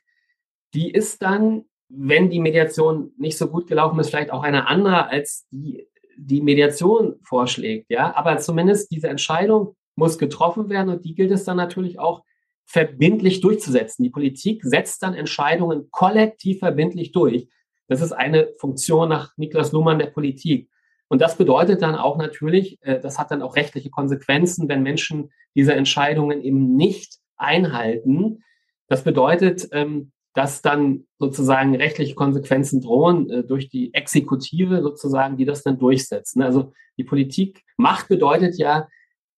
die 0.74 0.92
ist 0.92 1.22
dann 1.22 1.66
wenn 1.90 2.30
die 2.30 2.40
Mediation 2.40 3.12
nicht 3.18 3.38
so 3.38 3.48
gut 3.48 3.68
gelaufen 3.68 4.00
ist, 4.00 4.10
vielleicht 4.10 4.32
auch 4.32 4.44
eine 4.44 4.68
andere, 4.68 5.08
als 5.10 5.48
die 5.52 5.88
die 6.18 6.42
Mediation 6.42 7.16
vorschlägt, 7.24 7.90
ja. 7.90 8.16
Aber 8.16 8.38
zumindest 8.40 8.92
diese 8.92 9.08
Entscheidung 9.08 9.76
muss 9.96 10.18
getroffen 10.18 10.70
werden 10.70 10.90
und 10.90 11.06
die 11.06 11.16
gilt 11.16 11.32
es 11.32 11.44
dann 11.44 11.58
natürlich 11.58 12.00
auch 12.00 12.24
verbindlich 12.66 13.40
durchzusetzen. 13.40 14.04
Die 14.04 14.10
Politik 14.10 14.62
setzt 14.64 15.02
dann 15.04 15.14
Entscheidungen 15.14 15.90
kollektiv 15.92 16.60
verbindlich 16.60 17.12
durch. 17.12 17.48
Das 17.88 18.02
ist 18.02 18.12
eine 18.12 18.50
Funktion 18.58 19.10
nach 19.10 19.32
Niklas 19.38 19.72
Luhmann 19.72 20.00
der 20.00 20.08
Politik. 20.08 20.70
Und 21.08 21.22
das 21.22 21.38
bedeutet 21.38 21.82
dann 21.82 21.96
auch 21.96 22.18
natürlich, 22.18 22.80
äh, 22.82 23.00
das 23.00 23.18
hat 23.18 23.32
dann 23.32 23.42
auch 23.42 23.56
rechtliche 23.56 23.90
Konsequenzen, 23.90 24.68
wenn 24.68 24.84
Menschen 24.84 25.32
diese 25.56 25.74
Entscheidungen 25.74 26.42
eben 26.42 26.76
nicht 26.76 27.20
einhalten. 27.38 28.44
Das 28.88 29.04
bedeutet, 29.04 29.70
ähm, 29.72 30.12
dass 30.38 30.62
dann 30.62 31.08
sozusagen 31.18 31.76
rechtliche 31.76 32.14
Konsequenzen 32.14 32.80
drohen 32.80 33.28
äh, 33.28 33.44
durch 33.44 33.70
die 33.70 33.92
Exekutive 33.96 34.84
sozusagen, 34.84 35.36
die 35.36 35.46
das 35.46 35.64
dann 35.64 35.80
durchsetzen. 35.80 36.44
Also 36.44 36.74
die 36.96 37.04
Politik, 37.04 37.64
Macht 37.76 38.08
bedeutet 38.08 38.56
ja, 38.60 38.88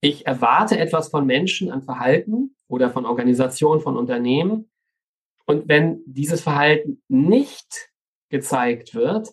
ich 0.01 0.27
erwarte 0.27 0.77
etwas 0.77 1.07
von 1.07 1.25
Menschen 1.25 1.71
an 1.71 1.83
Verhalten 1.83 2.53
oder 2.67 2.89
von 2.89 3.05
Organisationen, 3.05 3.79
von 3.79 3.95
Unternehmen. 3.95 4.69
Und 5.45 5.69
wenn 5.69 6.01
dieses 6.05 6.41
Verhalten 6.41 7.01
nicht 7.07 7.89
gezeigt 8.27 8.93
wird, 8.93 9.29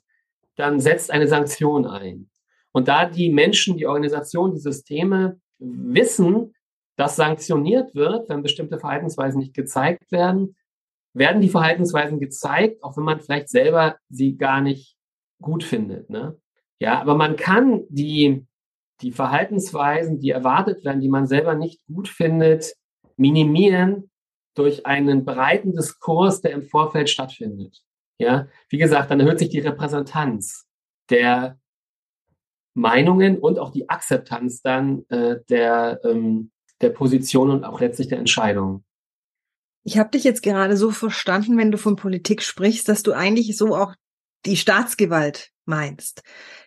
dann 0.55 0.79
setzt 0.79 1.11
eine 1.11 1.27
Sanktion 1.27 1.85
ein. 1.85 2.31
Und 2.71 2.87
da 2.87 3.07
die 3.07 3.31
Menschen, 3.31 3.77
die 3.77 3.89
Organisationen, 3.89 4.55
die 4.55 4.61
Systeme 4.61 5.41
wissen, 5.59 6.55
dass 6.95 7.17
sanktioniert 7.17 7.93
wird, 7.97 8.29
wenn 8.29 8.45
bestimmte 8.45 8.79
Verhaltensweisen 8.79 9.41
nicht 9.41 9.55
gezeigt 9.55 10.13
werden, 10.13 10.55
werden 11.17 11.41
die 11.41 11.49
Verhaltensweisen 11.49 12.21
gezeigt, 12.21 12.83
auch 12.83 12.97
wenn 12.97 13.05
man 13.05 13.21
vielleicht 13.21 13.49
selber 13.49 13.97
sie 14.09 14.37
gar 14.37 14.61
nicht 14.61 14.97
gut 15.41 15.65
findet. 15.65 16.11
Ne? 16.11 16.39
Ja, 16.79 17.01
aber 17.01 17.15
man 17.15 17.37
kann 17.37 17.85
die, 17.89 18.47
die 19.01 19.13
Verhaltensweisen, 19.13 20.21
die 20.21 20.31
erwartet 20.31 20.85
werden, 20.85 21.01
die 21.01 21.09
man 21.09 21.27
selber 21.27 21.55
nicht 21.55 21.81
gut 21.87 22.09
findet, 22.09 22.75
minimieren 23.17 24.11
durch 24.55 24.87
einen 24.87 25.25
breiten 25.25 25.73
Diskurs, 25.73 26.41
der 26.41 26.53
im 26.53 26.65
Vorfeld 26.65 27.09
stattfindet. 27.09 27.83
Ja, 28.19 28.49
wie 28.69 28.79
gesagt, 28.79 29.11
dann 29.11 29.21
erhöht 29.21 29.39
sich 29.39 29.51
die 29.51 29.61
Repräsentanz 29.61 30.67
der 31.11 31.59
Meinungen 32.75 33.39
und 33.39 33.59
auch 33.59 33.71
die 33.71 33.89
Akzeptanz 33.89 34.63
dann 34.63 35.05
äh, 35.09 35.37
der, 35.49 36.01
ähm, 36.05 36.51
der 36.81 36.91
Position 36.91 37.51
und 37.51 37.65
auch 37.65 37.81
letztlich 37.81 38.09
der 38.09 38.19
Entscheidung. 38.19 38.86
Ich 39.87 39.99
habe 39.99 40.11
dich 40.11 40.25
jetzt 40.25 40.43
gerade 40.43 40.77
so 40.77 40.91
verstanden, 40.91 41.57
wenn 41.57 41.71
du 41.71 41.79
von 41.79 41.95
Politik 41.95 42.43
sprichst, 42.43 42.89
dass 42.89 43.05
du 43.05 43.13
eigentlich 43.13 43.57
so 43.57 43.77
auch 43.77 43.95
die 44.45 44.57
Staatsgewalt 44.57 45.53
meinst. 45.65 46.25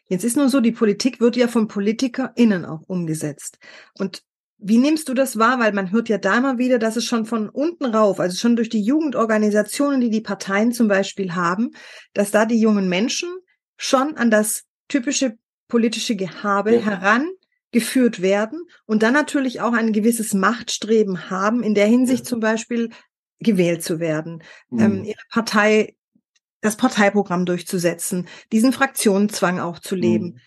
Jetzt 0.08 0.24
ist 0.24 0.38
nur 0.38 0.48
so, 0.48 0.62
die 0.62 0.72
Politik 0.72 1.20
wird 1.20 1.36
ja 1.36 1.50
von 1.50 1.68
PolitikerInnen 1.68 2.64
auch 2.64 2.82
umgesetzt. 2.88 3.60
Und 3.98 4.24
wie 4.58 4.78
nimmst 4.78 5.10
du 5.10 5.14
das 5.14 5.38
wahr? 5.38 5.60
Weil 5.60 5.74
man 5.74 5.92
hört 5.92 6.08
ja 6.08 6.18
da 6.18 6.38
immer 6.38 6.60
wieder, 6.60 6.80
dass 6.80 6.96
es 6.96 7.04
schon 7.04 7.26
von 7.26 7.50
unten 7.50 7.84
rauf, 7.84 8.22
also 8.22 8.38
schon 8.38 8.56
durch 8.56 8.70
die 8.70 8.82
Jugendorganisationen, 8.82 10.00
die 10.00 10.10
die 10.10 10.22
Parteien 10.22 10.72
zum 10.72 10.88
Beispiel 10.88 11.36
haben, 11.36 11.72
dass 12.14 12.32
da 12.32 12.46
die 12.46 12.62
jungen 12.62 12.88
Menschen 12.88 13.30
schon 13.76 14.16
an 14.16 14.32
das 14.32 14.64
typische 14.88 15.38
politische 15.68 16.16
Gehabe 16.16 16.76
ja. 16.76 16.82
herangeführt 16.82 18.22
werden 18.22 18.62
und 18.86 19.04
dann 19.04 19.14
natürlich 19.14 19.60
auch 19.60 19.74
ein 19.74 19.92
gewisses 19.92 20.34
Machtstreben 20.34 21.30
haben, 21.30 21.64
in 21.64 21.76
der 21.76 21.86
Hinsicht 21.86 22.26
zum 22.26 22.40
Beispiel 22.40 22.92
gewählt 23.40 23.84
zu 23.84 24.00
werden, 24.00 24.44
ähm, 24.72 24.78
mhm. 24.78 24.82
ähm, 24.82 25.04
ihre 25.06 25.24
Partei 25.32 25.96
das 26.62 26.76
Parteiprogramm 26.76 27.46
durchzusetzen, 27.46 28.28
diesen 28.52 28.74
Fraktionenzwang 28.74 29.60
auch 29.60 29.80
zu 29.80 29.96
leben. 29.96 30.26
Mhm. 30.26 30.40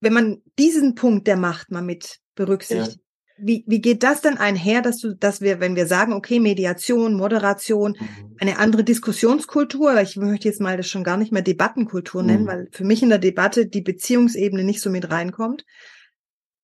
Wenn 0.00 0.12
man 0.12 0.42
diesen 0.58 0.94
Punkt 0.94 1.26
der 1.26 1.36
Macht 1.36 1.70
mal 1.70 1.82
mit 1.82 2.18
berücksichtigt, 2.34 2.98
ja. 2.98 3.46
wie, 3.46 3.64
wie 3.66 3.80
geht 3.80 4.02
das 4.02 4.20
denn 4.20 4.36
einher, 4.36 4.82
dass 4.82 4.98
du, 4.98 5.14
dass 5.14 5.40
wir, 5.40 5.60
wenn 5.60 5.76
wir 5.76 5.86
sagen, 5.86 6.12
okay, 6.12 6.40
Mediation, 6.40 7.14
Moderation, 7.14 7.96
mhm. 7.98 8.36
eine 8.38 8.58
andere 8.58 8.84
Diskussionskultur, 8.84 10.00
ich 10.00 10.16
möchte 10.16 10.48
jetzt 10.48 10.60
mal 10.60 10.76
das 10.76 10.88
schon 10.88 11.04
gar 11.04 11.16
nicht 11.16 11.32
mehr 11.32 11.42
Debattenkultur 11.42 12.22
nennen, 12.22 12.44
mhm. 12.44 12.48
weil 12.48 12.68
für 12.72 12.84
mich 12.84 13.02
in 13.02 13.08
der 13.08 13.18
Debatte 13.18 13.66
die 13.66 13.82
Beziehungsebene 13.82 14.64
nicht 14.64 14.80
so 14.80 14.90
mit 14.90 15.10
reinkommt. 15.10 15.64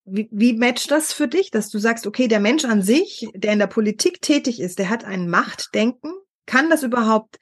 Wie, 0.07 0.29
wie 0.31 0.53
matcht 0.53 0.91
das 0.91 1.13
für 1.13 1.29
dich, 1.29 1.51
dass 1.51 1.71
du 1.71 1.79
sagst, 1.79 2.07
okay, 2.07 2.29
der 2.29 2.41
Mensch 2.41 2.65
an 2.65 2.83
sich, 2.83 3.29
der 3.35 3.55
in 3.55 3.59
der 3.59 3.67
Politik 3.67 4.21
tätig 4.21 4.61
ist, 4.61 4.79
der 4.79 4.91
hat 4.91 5.05
ein 5.05 5.31
Machtdenken, 5.31 6.13
kann 6.47 6.69
das 6.69 6.83
überhaupt 6.83 7.39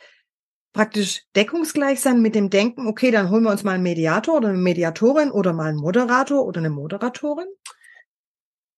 praktisch 0.73 1.25
deckungsgleich 1.37 2.01
sein 2.01 2.23
mit 2.23 2.35
dem 2.35 2.51
Denken, 2.51 2.87
okay, 2.87 3.11
dann 3.11 3.31
holen 3.31 3.45
wir 3.45 3.51
uns 3.51 3.65
mal 3.65 3.73
einen 3.73 3.83
Mediator 3.83 4.37
oder 4.37 4.49
eine 4.49 4.59
Mediatorin 4.59 5.31
oder 5.31 5.53
mal 5.53 5.69
einen 5.69 5.79
Moderator 5.79 6.45
oder 6.45 6.61
eine 6.61 6.71
Moderatorin? 6.71 7.49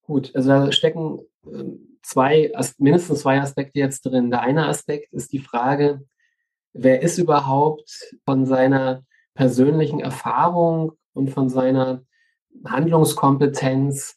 Gut, 0.02 0.34
also 0.34 0.48
da 0.48 0.72
stecken 0.72 1.20
ähm, 1.46 1.98
zwei, 2.02 2.52
mindestens 2.78 3.20
zwei 3.20 3.40
Aspekte 3.40 3.78
jetzt 3.78 4.02
drin. 4.02 4.30
Der 4.30 4.40
eine 4.40 4.66
Aspekt 4.66 5.12
ist 5.12 5.32
die 5.32 5.38
Frage, 5.38 6.02
wer 6.72 7.02
ist 7.02 7.18
überhaupt 7.18 8.14
von 8.24 8.44
seiner 8.44 9.04
persönlichen 9.34 10.00
Erfahrung 10.00 10.92
und 11.12 11.30
von 11.30 11.48
seiner 11.48 12.02
Handlungskompetenz 12.64 14.16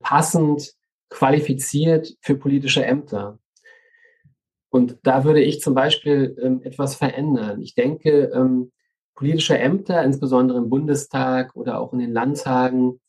passend 0.00 0.74
qualifiziert 1.10 2.16
für 2.20 2.36
politische 2.36 2.84
Ämter? 2.84 3.38
Und 4.70 4.98
da 5.04 5.24
würde 5.24 5.40
ich 5.40 5.60
zum 5.60 5.74
Beispiel 5.74 6.36
ähm, 6.42 6.60
etwas 6.64 6.96
verändern. 6.96 7.62
Ich 7.62 7.74
denke, 7.74 8.32
ähm, 8.34 8.72
politische 9.14 9.56
Ämter, 9.56 10.02
insbesondere 10.02 10.58
im 10.58 10.68
Bundestag 10.68 11.54
oder 11.54 11.80
auch 11.80 11.92
in 11.92 12.00
den 12.00 12.12
Landtagen, 12.12 13.00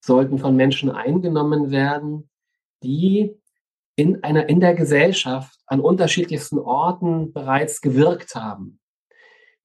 sollten 0.00 0.38
von 0.38 0.56
Menschen 0.56 0.90
eingenommen 0.90 1.70
werden, 1.70 2.30
die 2.82 3.36
in 3.96 4.22
einer, 4.22 4.48
in 4.48 4.60
der 4.60 4.74
Gesellschaft 4.74 5.58
an 5.66 5.80
unterschiedlichsten 5.80 6.58
Orten 6.58 7.32
bereits 7.32 7.80
gewirkt 7.80 8.34
haben, 8.34 8.80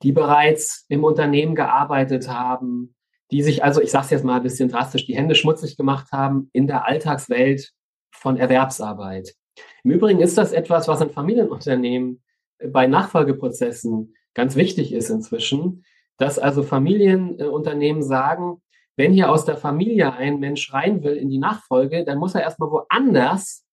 die 0.02 0.12
bereits 0.12 0.86
im 0.90 1.04
Unternehmen 1.04 1.56
gearbeitet 1.56 2.28
haben, 2.28 2.96
die 3.34 3.42
sich 3.42 3.64
also, 3.64 3.82
ich 3.82 3.90
sage 3.90 4.06
es 4.06 4.12
jetzt 4.12 4.24
mal 4.24 4.38
ein 4.38 4.44
bisschen 4.44 4.70
drastisch, 4.70 5.08
die 5.08 5.16
Hände 5.16 5.34
schmutzig 5.34 5.76
gemacht 5.76 6.12
haben 6.12 6.52
in 6.54 6.68
der 6.68 6.86
Alltagswelt 6.86 7.72
von 8.12 8.38
Erwerbsarbeit. 8.38 9.34
Im 9.84 9.90
Übrigen 9.90 10.20
ist 10.20 10.38
das 10.38 10.52
etwas, 10.52 10.88
was 10.88 11.02
in 11.02 11.10
Familienunternehmen 11.10 12.22
äh, 12.60 12.68
bei 12.68 12.86
Nachfolgeprozessen 12.86 14.14
ganz 14.36 14.56
wichtig 14.56 14.94
ist 14.94 15.10
inzwischen, 15.10 15.84
dass 16.18 16.38
also 16.38 16.62
Familienunternehmen 16.62 18.04
sagen, 18.04 18.62
wenn 18.98 19.14
hier 19.14 19.32
aus 19.32 19.46
der 19.46 19.58
Familie 19.58 20.14
ein 20.14 20.40
Mensch 20.40 20.72
rein 20.72 21.04
will 21.04 21.16
in 21.16 21.32
die 21.32 21.40
Nachfolge, 21.40 22.06
dann 22.06 22.20
muss 22.20 22.36
er 22.36 22.42
erstmal 22.42 22.70
woanders 22.70 23.66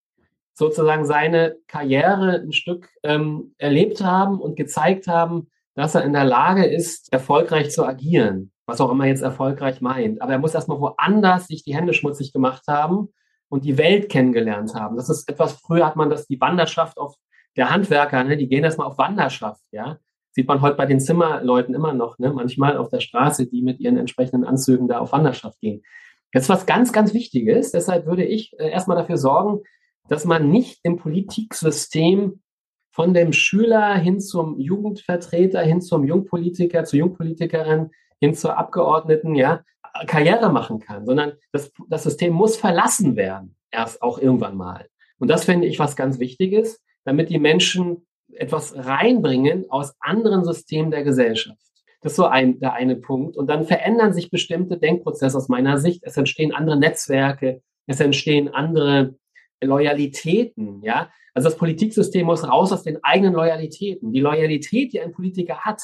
sozusagen 0.55 1.05
seine 1.05 1.57
Karriere 1.67 2.41
ein 2.41 2.53
Stück 2.53 2.89
ähm, 3.03 3.55
erlebt 3.59 4.03
haben 4.03 4.41
und 4.41 4.57
gezeigt 4.57 5.07
haben, 5.07 5.51
dass 5.75 5.95
er 5.95 6.05
in 6.05 6.15
der 6.15 6.25
Lage 6.25 6.65
ist, 6.65 7.13
erfolgreich 7.13 7.71
zu 7.71 7.85
agieren, 7.85 8.53
was 8.71 8.81
auch 8.81 8.91
immer 8.91 9.07
jetzt 9.07 9.23
erfolgreich 9.23 9.81
meint. 9.81 10.23
Aber 10.23 10.33
er 10.33 10.39
muss 10.39 10.55
erstmal 10.55 10.81
woanders 10.81 11.49
sich 11.49 11.65
die 11.65 11.75
Hände 11.75 11.93
schmutzig 11.93 12.33
gemacht 12.33 12.63
haben 12.69 13.09
und 13.49 13.65
die 13.65 13.77
Welt 13.77 14.09
kennengelernt 14.09 14.75
haben. 14.75 14.97
Das 14.97 15.11
ist 15.11 15.29
etwas, 15.29 15.55
früher 15.55 15.85
hat 15.85 15.97
man 15.97 16.09
das, 16.09 16.27
die 16.27 16.41
Wanderschaft 16.41 16.97
auf 16.97 17.17
der 17.57 17.71
Handwerker, 17.71 18.23
ne, 18.23 18.37
die 18.37 18.49
gehen 18.49 18.65
erstmal 18.65 18.87
auf 18.87 18.97
Wanderschaft, 18.99 19.63
ja. 19.73 19.99
Sieht 20.33 20.47
man 20.47 20.61
heute 20.61 20.77
bei 20.77 20.87
den 20.87 21.01
Zimmerleuten 21.01 21.75
immer 21.75 21.93
noch, 21.93 22.17
ne, 22.21 22.33
manchmal 22.33 22.77
auf 22.77 22.89
der 22.89 23.01
Straße, 23.01 23.47
die 23.47 23.63
mit 23.63 23.81
ihren 23.81 23.97
entsprechenden 23.97 24.45
Anzügen 24.45 24.87
da 24.87 25.01
auf 25.01 25.11
Wanderschaft 25.11 25.59
gehen. 25.61 25.83
Das 26.33 26.45
ist 26.45 26.49
was 26.49 26.67
ganz, 26.67 26.93
ganz 26.93 27.13
Wichtiges. 27.13 27.73
Deshalb 27.73 28.07
würde 28.07 28.25
ich 28.25 28.53
äh, 28.61 28.71
erstmal 28.71 28.97
dafür 28.97 29.17
sorgen, 29.17 29.63
dass 30.09 30.25
man 30.25 30.49
nicht 30.49 30.79
im 30.85 30.97
Politiksystem 30.97 32.41
von 32.93 33.15
dem 33.15 33.33
Schüler 33.33 33.95
hin 33.97 34.21
zum 34.21 34.59
Jugendvertreter, 34.61 35.61
hin 35.61 35.81
zum 35.81 36.05
Jungpolitiker, 36.05 36.85
zur 36.85 37.01
Jungpolitikerin, 37.01 37.91
hin 38.21 38.35
zur 38.35 38.57
Abgeordneten, 38.57 39.35
ja, 39.35 39.65
Karriere 40.07 40.51
machen 40.51 40.79
kann, 40.79 41.05
sondern 41.05 41.33
das, 41.53 41.73
das 41.89 42.05
System 42.05 42.33
muss 42.33 42.57
verlassen 42.57 43.17
werden, 43.17 43.57
erst 43.71 44.03
auch 44.03 44.19
irgendwann 44.19 44.57
mal. 44.57 44.87
Und 45.19 45.29
das 45.29 45.45
finde 45.45 45.67
ich 45.67 45.79
was 45.79 45.97
ganz 45.97 46.19
Wichtiges, 46.19 46.83
damit 47.05 47.31
die 47.31 47.39
Menschen 47.39 48.07
etwas 48.33 48.75
reinbringen 48.77 49.67
aus 49.71 49.95
anderen 50.01 50.45
Systemen 50.45 50.91
der 50.91 51.03
Gesellschaft. 51.03 51.61
Das 52.03 52.13
ist 52.13 52.17
so 52.17 52.27
ein, 52.27 52.61
der 52.61 52.73
eine 52.75 52.97
Punkt. 52.97 53.37
Und 53.37 53.49
dann 53.49 53.65
verändern 53.65 54.15
sich 54.15 54.31
bestimmte 54.31 54.79
Denkprozesse 54.79 55.37
aus 55.37 55.49
meiner 55.49 55.79
Sicht. 55.79 56.03
Es 56.05 56.17
entstehen 56.17 56.55
andere 56.55 56.79
Netzwerke, 56.79 57.63
es 57.87 58.01
entstehen 58.01 58.49
andere 58.49 59.17
Loyalitäten, 59.63 60.83
ja. 60.83 61.11
Also 61.35 61.49
das 61.49 61.59
Politiksystem 61.59 62.27
muss 62.27 62.49
raus 62.49 62.73
aus 62.73 62.83
den 62.83 63.05
eigenen 63.05 63.35
Loyalitäten. 63.35 64.13
Die 64.13 64.21
Loyalität, 64.21 64.93
die 64.93 65.01
ein 65.01 65.13
Politiker 65.13 65.59
hat, 65.59 65.83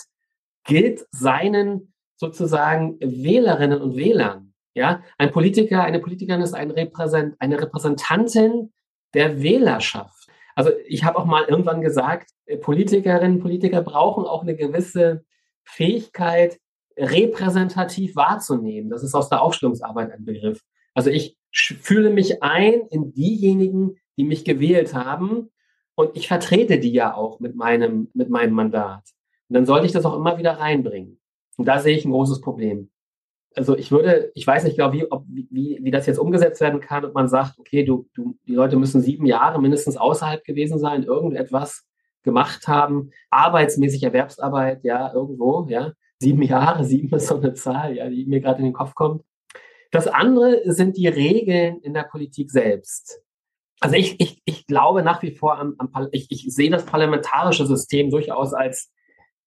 gilt 0.65 1.07
seinen 1.11 1.93
sozusagen 2.17 2.99
Wählerinnen 3.01 3.81
und 3.81 3.97
Wählern. 3.97 4.55
Ja, 4.75 5.03
ein 5.17 5.33
Politiker, 5.33 5.85
eine 5.85 6.01
Politikerin 6.01 6.43
ist 6.43 6.55
ein 6.55 6.71
Repräsent, 6.71 7.37
eine 7.39 7.61
Repräsentantin 7.61 8.73
der 9.15 9.43
Wählerschaft. 9.43 10.29
Also 10.55 10.71
ich 10.87 11.05
habe 11.05 11.19
auch 11.19 11.25
mal 11.25 11.45
irgendwann 11.45 11.81
gesagt, 11.81 12.31
äh, 12.47 12.57
Politikerinnen 12.57 13.37
und 13.37 13.43
Politiker 13.43 13.83
brauchen 13.83 14.25
auch 14.25 14.43
eine 14.43 14.57
gewisse 14.57 15.25
Fähigkeit, 15.65 16.59
repräsentativ 16.97 18.17
wahrzunehmen. 18.17 18.91
Das 18.91 19.03
ist 19.03 19.15
aus 19.15 19.29
der 19.29 19.43
Aufstellungsarbeit 19.43 20.13
ein 20.13 20.25
Begriff. 20.25 20.63
Also 20.95 21.11
ich 21.11 21.37
fühle 21.53 22.11
mich 22.11 22.43
ein 22.43 22.87
in 22.91 23.13
diejenigen, 23.13 23.97
die 24.17 24.25
mich 24.25 24.45
gewählt 24.45 24.95
haben 24.95 25.51
und 25.95 26.17
ich 26.17 26.29
vertrete 26.29 26.79
die 26.79 26.93
ja 26.93 27.15
auch 27.15 27.41
mit 27.41 27.55
meinem, 27.55 28.09
mit 28.15 28.31
meinem 28.31 28.55
Mandat. 28.55 29.05
Und 29.49 29.55
dann 29.55 29.67
sollte 29.67 29.87
ich 29.87 29.93
das 29.93 30.05
auch 30.05 30.17
immer 30.17 30.39
wieder 30.39 30.53
reinbringen. 30.53 31.19
Und 31.57 31.67
da 31.67 31.79
sehe 31.79 31.97
ich 31.97 32.05
ein 32.05 32.13
großes 32.13 32.41
Problem. 32.41 32.91
Also 33.55 33.77
ich 33.77 33.91
würde, 33.91 34.31
ich 34.35 34.47
weiß 34.47 34.65
nicht 34.65 34.77
genau, 34.77 34.93
wie, 34.93 35.11
ob, 35.11 35.25
wie, 35.29 35.79
wie 35.81 35.91
das 35.91 36.07
jetzt 36.07 36.19
umgesetzt 36.19 36.61
werden 36.61 36.81
kann, 36.81 37.07
ob 37.07 37.15
man 37.15 37.27
sagt, 37.27 37.59
okay, 37.59 37.85
du, 37.85 38.07
du, 38.15 38.37
die 38.47 38.55
Leute 38.55 38.77
müssen 38.77 39.01
sieben 39.01 39.25
Jahre 39.25 39.61
mindestens 39.61 39.97
außerhalb 39.97 40.45
gewesen 40.45 40.79
sein, 40.79 41.05
irgendetwas 41.05 41.87
gemacht 42.23 42.69
haben, 42.69 43.11
arbeitsmäßig 43.31 44.03
Erwerbsarbeit, 44.03 44.85
ja, 44.85 45.13
irgendwo, 45.15 45.67
ja. 45.71 45.93
Sieben 46.19 46.43
Jahre, 46.43 46.85
sieben 46.87 47.15
ist 47.17 47.29
so 47.29 47.39
eine 47.39 47.55
Zahl, 47.55 47.97
ja, 47.97 48.09
die 48.11 48.27
mir 48.27 48.41
gerade 48.41 48.59
in 48.59 48.67
den 48.67 48.75
Kopf 48.75 48.95
kommt. 48.95 49.23
Das 49.91 50.07
andere 50.07 50.61
sind 50.65 50.97
die 50.99 51.09
Regeln 51.09 51.79
in 51.81 51.95
der 51.95 52.03
Politik 52.03 52.51
selbst. 52.51 53.23
Also 53.81 53.97
ich, 53.97 54.21
ich, 54.21 54.43
ich 54.45 54.67
glaube 54.67 55.03
nach 55.03 55.23
wie 55.23 55.31
vor 55.31 55.59
am, 55.59 55.77
am 55.79 56.09
ich, 56.13 56.31
ich 56.31 56.55
sehe 56.55 56.71
das 56.71 56.85
parlamentarische 56.85 57.67
System 57.67 58.11
durchaus 58.11 58.53
als 58.53 58.91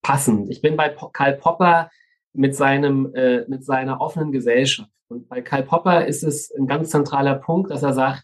passend. 0.01 0.49
Ich 0.49 0.61
bin 0.61 0.75
bei 0.75 0.89
Karl 0.89 1.35
Popper 1.37 1.89
mit 2.33 2.55
seinem, 2.55 3.13
äh, 3.15 3.45
mit 3.47 3.63
seiner 3.65 4.01
offenen 4.01 4.31
Gesellschaft. 4.31 4.89
Und 5.07 5.27
bei 5.27 5.41
Karl 5.41 5.63
Popper 5.63 6.05
ist 6.05 6.23
es 6.23 6.51
ein 6.55 6.67
ganz 6.67 6.89
zentraler 6.89 7.35
Punkt, 7.35 7.71
dass 7.71 7.83
er 7.83 7.93
sagt, 7.93 8.23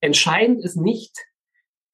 entscheidend 0.00 0.62
ist 0.62 0.76
nicht, 0.76 1.16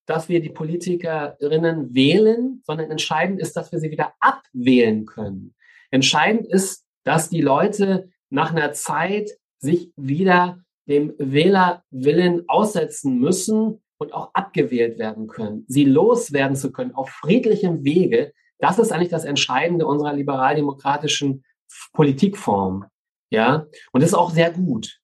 dass 0.07 0.29
wir 0.29 0.40
die 0.40 0.51
Politikerinnen 0.51 1.95
wählen, 1.95 2.62
sondern 2.64 2.90
entscheidend 2.90 3.40
ist, 3.40 3.57
dass 3.57 3.71
wir 3.71 3.79
sie 3.79 3.90
wieder 3.90 4.14
abwählen 4.19 5.07
können. 5.07 5.55
Entscheidend 5.90 6.47
ist, 6.47 6.85
dass 7.05 7.29
die 7.29 7.43
Leute 7.43 8.11
nach 8.29 8.53
einer 8.53 8.73
Zeit 8.73 9.31
sich 9.59 9.93
wieder 9.97 10.64
dem 10.88 11.14
Wählerwillen 11.19 12.45
aussetzen 12.49 13.19
müssen 13.19 13.83
und 13.99 14.14
auch 14.14 14.31
abgewählt 14.35 14.99
werden 14.99 15.29
können, 15.29 15.64
sie 15.69 15.85
loswerden 15.85 16.57
zu 16.57 16.73
können 16.73 16.95
auf 16.95 17.11
friedlichem 17.11 17.85
Wege, 17.85 18.33
das 18.61 18.79
ist 18.79 18.92
eigentlich 18.92 19.09
das 19.09 19.25
Entscheidende 19.25 19.87
unserer 19.87 20.12
liberaldemokratischen 20.12 21.44
Politikform. 21.92 22.87
Ja, 23.31 23.66
und 23.92 24.03
das 24.03 24.11
ist 24.11 24.16
auch 24.16 24.31
sehr 24.31 24.51
gut. 24.51 25.01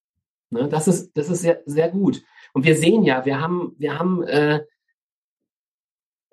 Ne? 0.50 0.68
Das 0.68 0.88
ist, 0.88 1.16
das 1.16 1.28
ist 1.28 1.42
sehr, 1.42 1.62
sehr 1.64 1.88
gut. 1.90 2.22
Und 2.52 2.64
wir 2.64 2.76
sehen 2.76 3.02
ja, 3.02 3.24
wir 3.24 3.40
haben, 3.40 3.74
wir 3.78 3.98
haben 3.98 4.22
äh, 4.24 4.64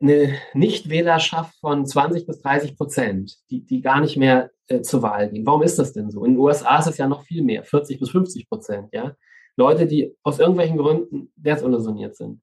eine 0.01 0.35
Nichtwählerschaft 0.53 1.55
von 1.59 1.85
20 1.85 2.25
bis 2.25 2.41
30 2.41 2.77
Prozent, 2.77 3.37
die, 3.49 3.65
die 3.65 3.81
gar 3.81 4.01
nicht 4.01 4.17
mehr 4.17 4.51
äh, 4.67 4.81
zur 4.81 5.01
Wahl 5.01 5.29
gehen. 5.29 5.45
Warum 5.45 5.63
ist 5.63 5.79
das 5.79 5.93
denn 5.93 6.09
so? 6.09 6.25
In 6.25 6.33
den 6.33 6.39
USA 6.39 6.79
ist 6.79 6.87
es 6.87 6.97
ja 6.97 7.07
noch 7.07 7.23
viel 7.23 7.43
mehr, 7.43 7.63
40 7.63 7.99
bis 7.99 8.09
50 8.09 8.49
Prozent, 8.49 8.89
ja. 8.91 9.15
Leute, 9.55 9.85
die 9.85 10.15
aus 10.23 10.39
irgendwelchen 10.39 10.77
Gründen 10.77 11.31
desillusioniert 11.35 12.15
sind. 12.15 12.41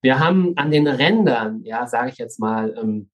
Wir 0.00 0.20
haben 0.20 0.56
an 0.56 0.70
den 0.70 0.86
Rändern, 0.86 1.62
ja, 1.64 1.86
sage 1.86 2.10
ich 2.10 2.18
jetzt 2.18 2.38
mal, 2.38 2.76
ähm, 2.80 3.10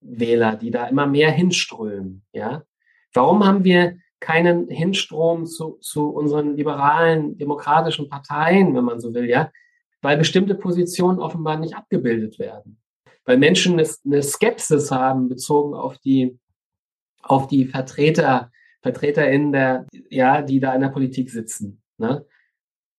Wähler, 0.00 0.56
die 0.56 0.70
da 0.70 0.86
immer 0.86 1.06
mehr 1.06 1.30
hinströmen. 1.30 2.22
Ja? 2.32 2.64
Warum 3.12 3.44
haben 3.44 3.64
wir 3.64 3.98
keinen 4.20 4.68
Hinstrom 4.68 5.46
zu, 5.46 5.78
zu 5.80 6.10
unseren 6.10 6.56
liberalen, 6.56 7.38
demokratischen 7.38 8.08
Parteien, 8.08 8.74
wenn 8.74 8.84
man 8.84 9.00
so 9.00 9.14
will, 9.14 9.28
ja? 9.28 9.50
Weil 10.02 10.18
bestimmte 10.18 10.54
Positionen 10.54 11.18
offenbar 11.18 11.58
nicht 11.58 11.74
abgebildet 11.74 12.38
werden. 12.38 12.78
Weil 13.24 13.38
Menschen 13.38 13.78
eine, 13.78 14.22
Skepsis 14.22 14.90
haben 14.90 15.28
bezogen 15.28 15.74
auf 15.74 15.98
die 15.98 16.38
auf 17.22 17.46
die 17.46 17.66
Vertreter, 17.66 18.50
VertreterInnen 18.82 19.52
der, 19.52 19.86
ja, 20.08 20.42
die 20.42 20.60
da 20.60 20.74
in 20.74 20.80
der 20.80 20.88
Politik 20.88 21.30
sitzen. 21.30 21.82
Ne? 21.98 22.24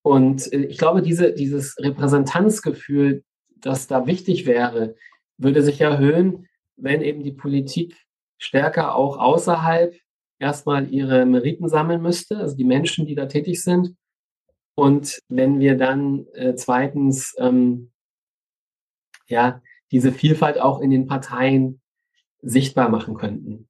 Und 0.03 0.51
äh, 0.53 0.65
ich 0.65 0.77
glaube, 0.77 1.01
diese, 1.01 1.33
dieses 1.33 1.75
Repräsentanzgefühl, 1.79 3.23
das 3.57 3.87
da 3.87 4.05
wichtig 4.07 4.45
wäre, 4.45 4.95
würde 5.37 5.63
sich 5.63 5.81
erhöhen, 5.81 6.47
wenn 6.77 7.01
eben 7.01 7.23
die 7.23 7.33
Politik 7.33 7.95
stärker 8.37 8.95
auch 8.95 9.17
außerhalb 9.17 9.95
erstmal 10.39 10.91
ihre 10.91 11.25
Meriten 11.25 11.69
sammeln 11.69 12.01
müsste, 12.01 12.37
also 12.37 12.55
die 12.55 12.63
Menschen, 12.63 13.05
die 13.05 13.15
da 13.15 13.27
tätig 13.27 13.63
sind. 13.63 13.95
Und 14.75 15.19
wenn 15.29 15.59
wir 15.59 15.77
dann 15.77 16.25
äh, 16.33 16.55
zweitens 16.55 17.35
ähm, 17.37 17.91
ja 19.27 19.61
diese 19.91 20.11
Vielfalt 20.11 20.59
auch 20.59 20.79
in 20.81 20.89
den 20.89 21.07
Parteien 21.07 21.81
sichtbar 22.41 22.89
machen 22.89 23.15
könnten. 23.15 23.67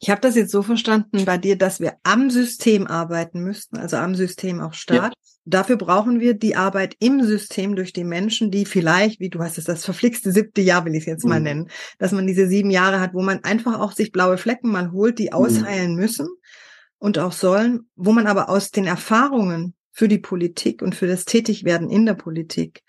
Ich 0.00 0.10
habe 0.10 0.20
das 0.20 0.34
jetzt 0.36 0.52
so 0.52 0.62
verstanden 0.62 1.24
bei 1.24 1.38
dir, 1.38 1.56
dass 1.56 1.80
wir 1.80 1.94
am 2.02 2.30
System 2.30 2.86
arbeiten 2.86 3.40
müssten, 3.42 3.76
also 3.76 3.96
am 3.96 4.14
System 4.14 4.60
auch 4.60 4.74
stark. 4.74 5.12
Ja. 5.12 5.28
Dafür 5.44 5.76
brauchen 5.76 6.20
wir 6.20 6.34
die 6.34 6.56
Arbeit 6.56 6.94
im 6.98 7.22
System 7.24 7.74
durch 7.74 7.94
die 7.94 8.04
Menschen, 8.04 8.50
die 8.50 8.66
vielleicht, 8.66 9.18
wie 9.18 9.30
du 9.30 9.40
hast 9.40 9.56
es 9.56 9.64
das 9.64 9.84
verflixte 9.84 10.30
siebte 10.30 10.60
Jahr, 10.60 10.84
will 10.84 10.94
ich 10.94 11.00
es 11.00 11.06
jetzt 11.06 11.24
mhm. 11.24 11.30
mal 11.30 11.40
nennen, 11.40 11.70
dass 11.98 12.12
man 12.12 12.26
diese 12.26 12.46
sieben 12.46 12.70
Jahre 12.70 13.00
hat, 13.00 13.14
wo 13.14 13.22
man 13.22 13.42
einfach 13.44 13.80
auch 13.80 13.92
sich 13.92 14.12
blaue 14.12 14.36
Flecken 14.36 14.70
mal 14.70 14.92
holt, 14.92 15.18
die 15.18 15.28
mhm. 15.28 15.32
ausheilen 15.32 15.92
mhm. 15.92 16.00
müssen 16.00 16.28
und 16.98 17.18
auch 17.18 17.32
sollen, 17.32 17.88
wo 17.96 18.12
man 18.12 18.26
aber 18.26 18.50
aus 18.50 18.70
den 18.70 18.86
Erfahrungen 18.86 19.74
für 19.90 20.08
die 20.08 20.18
Politik 20.18 20.82
und 20.82 20.94
für 20.94 21.06
das 21.06 21.24
Tätigwerden 21.24 21.88
in 21.88 22.06
der 22.06 22.14
Politik 22.14 22.82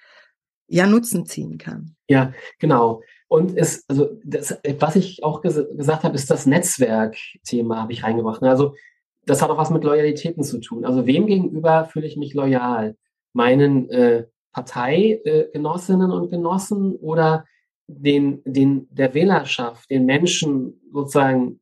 ja 0.67 0.85
Nutzen 0.85 1.25
ziehen 1.25 1.57
kann. 1.57 1.95
Ja, 2.07 2.33
genau. 2.59 3.01
Und 3.29 3.55
es, 3.55 3.85
also 3.87 4.09
das, 4.25 4.57
was 4.79 4.95
ich 4.95 5.23
auch 5.23 5.41
ges 5.41 5.63
gesagt 5.77 6.03
habe, 6.03 6.15
ist 6.15 6.31
das 6.31 6.47
Netzwerkthema, 6.47 7.83
habe 7.83 7.93
ich 7.93 8.03
reingebracht. 8.03 8.41
Also 8.41 8.75
das 9.25 9.41
hat 9.41 9.51
auch 9.51 9.57
was 9.57 9.69
mit 9.69 9.83
Loyalitäten 9.83 10.43
zu 10.43 10.59
tun. 10.59 10.83
Also 10.83 11.05
wem 11.05 11.27
gegenüber 11.27 11.85
fühle 11.85 12.07
ich 12.07 12.17
mich 12.17 12.33
loyal? 12.33 12.97
Meinen 13.33 13.87
äh, 13.91 14.25
Parteigenossinnen 14.51 16.09
äh, 16.09 16.13
und 16.13 16.31
Genossen 16.31 16.95
oder 16.95 17.45
den, 17.85 18.41
den 18.45 18.87
der 18.89 19.13
Wählerschaft, 19.13 19.91
den 19.91 20.05
Menschen 20.05 20.81
sozusagen 20.91 21.59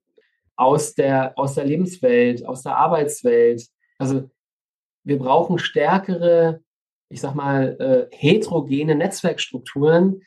aus 0.56 0.96
der, 0.96 1.38
aus 1.38 1.56
der 1.56 1.66
Lebenswelt, 1.66 2.46
aus 2.46 2.64
der 2.64 2.78
Arbeitswelt. 2.78 3.68
Also 3.98 4.30
wir 5.04 5.20
brauchen 5.20 5.60
stärkere, 5.60 6.62
ich 7.10 7.20
sag 7.20 7.36
mal, 7.36 7.78
äh, 7.80 8.16
heterogene 8.16 8.96
Netzwerkstrukturen, 8.96 10.22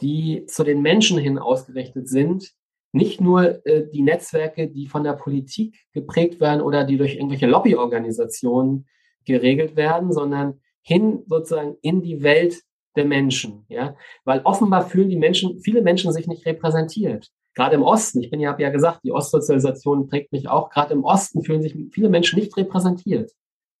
die 0.00 0.44
zu 0.46 0.64
den 0.64 0.82
Menschen 0.82 1.18
hin 1.18 1.38
ausgerichtet 1.38 2.08
sind. 2.08 2.52
Nicht 2.92 3.20
nur 3.20 3.66
äh, 3.66 3.88
die 3.92 4.02
Netzwerke, 4.02 4.68
die 4.68 4.86
von 4.86 5.04
der 5.04 5.14
Politik 5.14 5.76
geprägt 5.92 6.40
werden 6.40 6.60
oder 6.60 6.84
die 6.84 6.96
durch 6.96 7.16
irgendwelche 7.16 7.46
Lobbyorganisationen 7.46 8.86
geregelt 9.24 9.76
werden, 9.76 10.12
sondern 10.12 10.60
hin 10.82 11.22
sozusagen 11.26 11.76
in 11.82 12.02
die 12.02 12.22
Welt 12.22 12.62
der 12.96 13.04
Menschen, 13.04 13.64
ja, 13.68 13.96
weil 14.24 14.40
offenbar 14.44 14.88
fühlen 14.88 15.08
die 15.08 15.16
Menschen, 15.16 15.58
viele 15.60 15.82
Menschen 15.82 16.12
sich 16.12 16.26
nicht 16.28 16.46
repräsentiert. 16.46 17.28
Gerade 17.54 17.76
im 17.76 17.82
Osten, 17.82 18.20
ich 18.20 18.30
bin 18.30 18.40
ja, 18.40 18.50
habe 18.50 18.62
ja 18.62 18.70
gesagt, 18.70 19.00
die 19.04 19.12
Ostsozialisation 19.12 20.08
prägt 20.08 20.32
mich 20.32 20.48
auch. 20.48 20.70
Gerade 20.70 20.92
im 20.92 21.04
Osten 21.04 21.42
fühlen 21.42 21.62
sich 21.62 21.76
viele 21.92 22.08
Menschen 22.08 22.38
nicht 22.38 22.56
repräsentiert, 22.56 23.32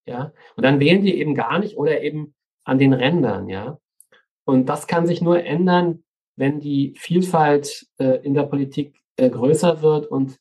ja. 0.06 0.32
Und 0.56 0.64
dann 0.64 0.80
wählen 0.80 1.02
die 1.02 1.18
eben 1.18 1.34
gar 1.34 1.58
nicht 1.58 1.76
oder 1.76 2.00
eben 2.02 2.34
an 2.64 2.78
den 2.78 2.92
Rändern, 2.92 3.48
ja. 3.48 3.78
Und 4.44 4.68
das 4.68 4.86
kann 4.86 5.06
sich 5.06 5.20
nur 5.20 5.42
ändern, 5.42 6.04
wenn 6.36 6.60
die 6.60 6.94
Vielfalt 6.98 7.86
äh, 7.98 8.24
in 8.24 8.34
der 8.34 8.44
Politik 8.44 9.02
äh, 9.16 9.30
größer 9.30 9.82
wird 9.82 10.06
und 10.06 10.38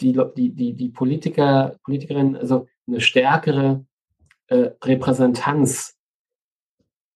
die, 0.00 0.18
die, 0.36 0.54
die, 0.54 0.74
die 0.74 0.88
Politiker, 0.88 1.78
Politikerinnen 1.84 2.36
also 2.36 2.66
eine 2.86 3.00
stärkere 3.00 3.86
äh, 4.48 4.70
Repräsentanz 4.82 5.96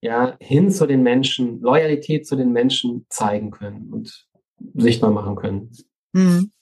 ja, 0.00 0.36
hin 0.40 0.70
zu 0.70 0.86
den 0.86 1.02
Menschen, 1.02 1.60
Loyalität 1.60 2.26
zu 2.26 2.36
den 2.36 2.52
Menschen 2.52 3.06
zeigen 3.08 3.50
können 3.50 3.92
und 3.92 4.28
sichtbar 4.74 5.10
machen 5.10 5.36
können. 5.36 5.70
Hm. 6.14 6.52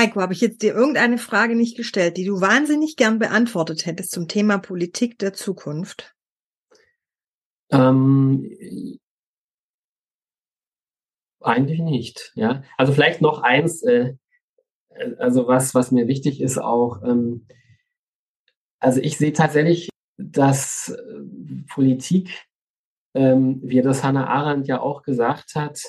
Heiko, 0.00 0.20
habe 0.20 0.32
ich 0.32 0.40
jetzt 0.40 0.62
dir 0.62 0.74
irgendeine 0.74 1.18
Frage 1.18 1.54
nicht 1.54 1.76
gestellt, 1.76 2.16
die 2.16 2.24
du 2.24 2.40
wahnsinnig 2.40 2.96
gern 2.96 3.18
beantwortet 3.18 3.86
hättest 3.86 4.10
zum 4.10 4.26
Thema 4.26 4.58
Politik 4.58 5.18
der 5.18 5.32
Zukunft? 5.32 6.14
Ähm, 7.72 8.98
eigentlich 11.40 11.80
nicht, 11.80 12.32
ja. 12.34 12.62
Also 12.76 12.92
vielleicht 12.92 13.20
noch 13.20 13.42
eins, 13.42 13.82
äh, 13.82 14.14
also 15.18 15.48
was, 15.48 15.74
was 15.74 15.90
mir 15.90 16.06
wichtig 16.06 16.40
ist 16.40 16.58
auch, 16.58 17.02
ähm, 17.02 17.46
also 18.78 19.00
ich 19.00 19.16
sehe 19.16 19.32
tatsächlich, 19.32 19.88
dass 20.18 20.88
äh, 20.88 21.22
Politik, 21.68 22.46
ähm, 23.14 23.60
wie 23.62 23.80
das 23.82 24.04
Hannah 24.04 24.26
Arendt 24.26 24.68
ja 24.68 24.80
auch 24.80 25.02
gesagt 25.02 25.54
hat, 25.54 25.80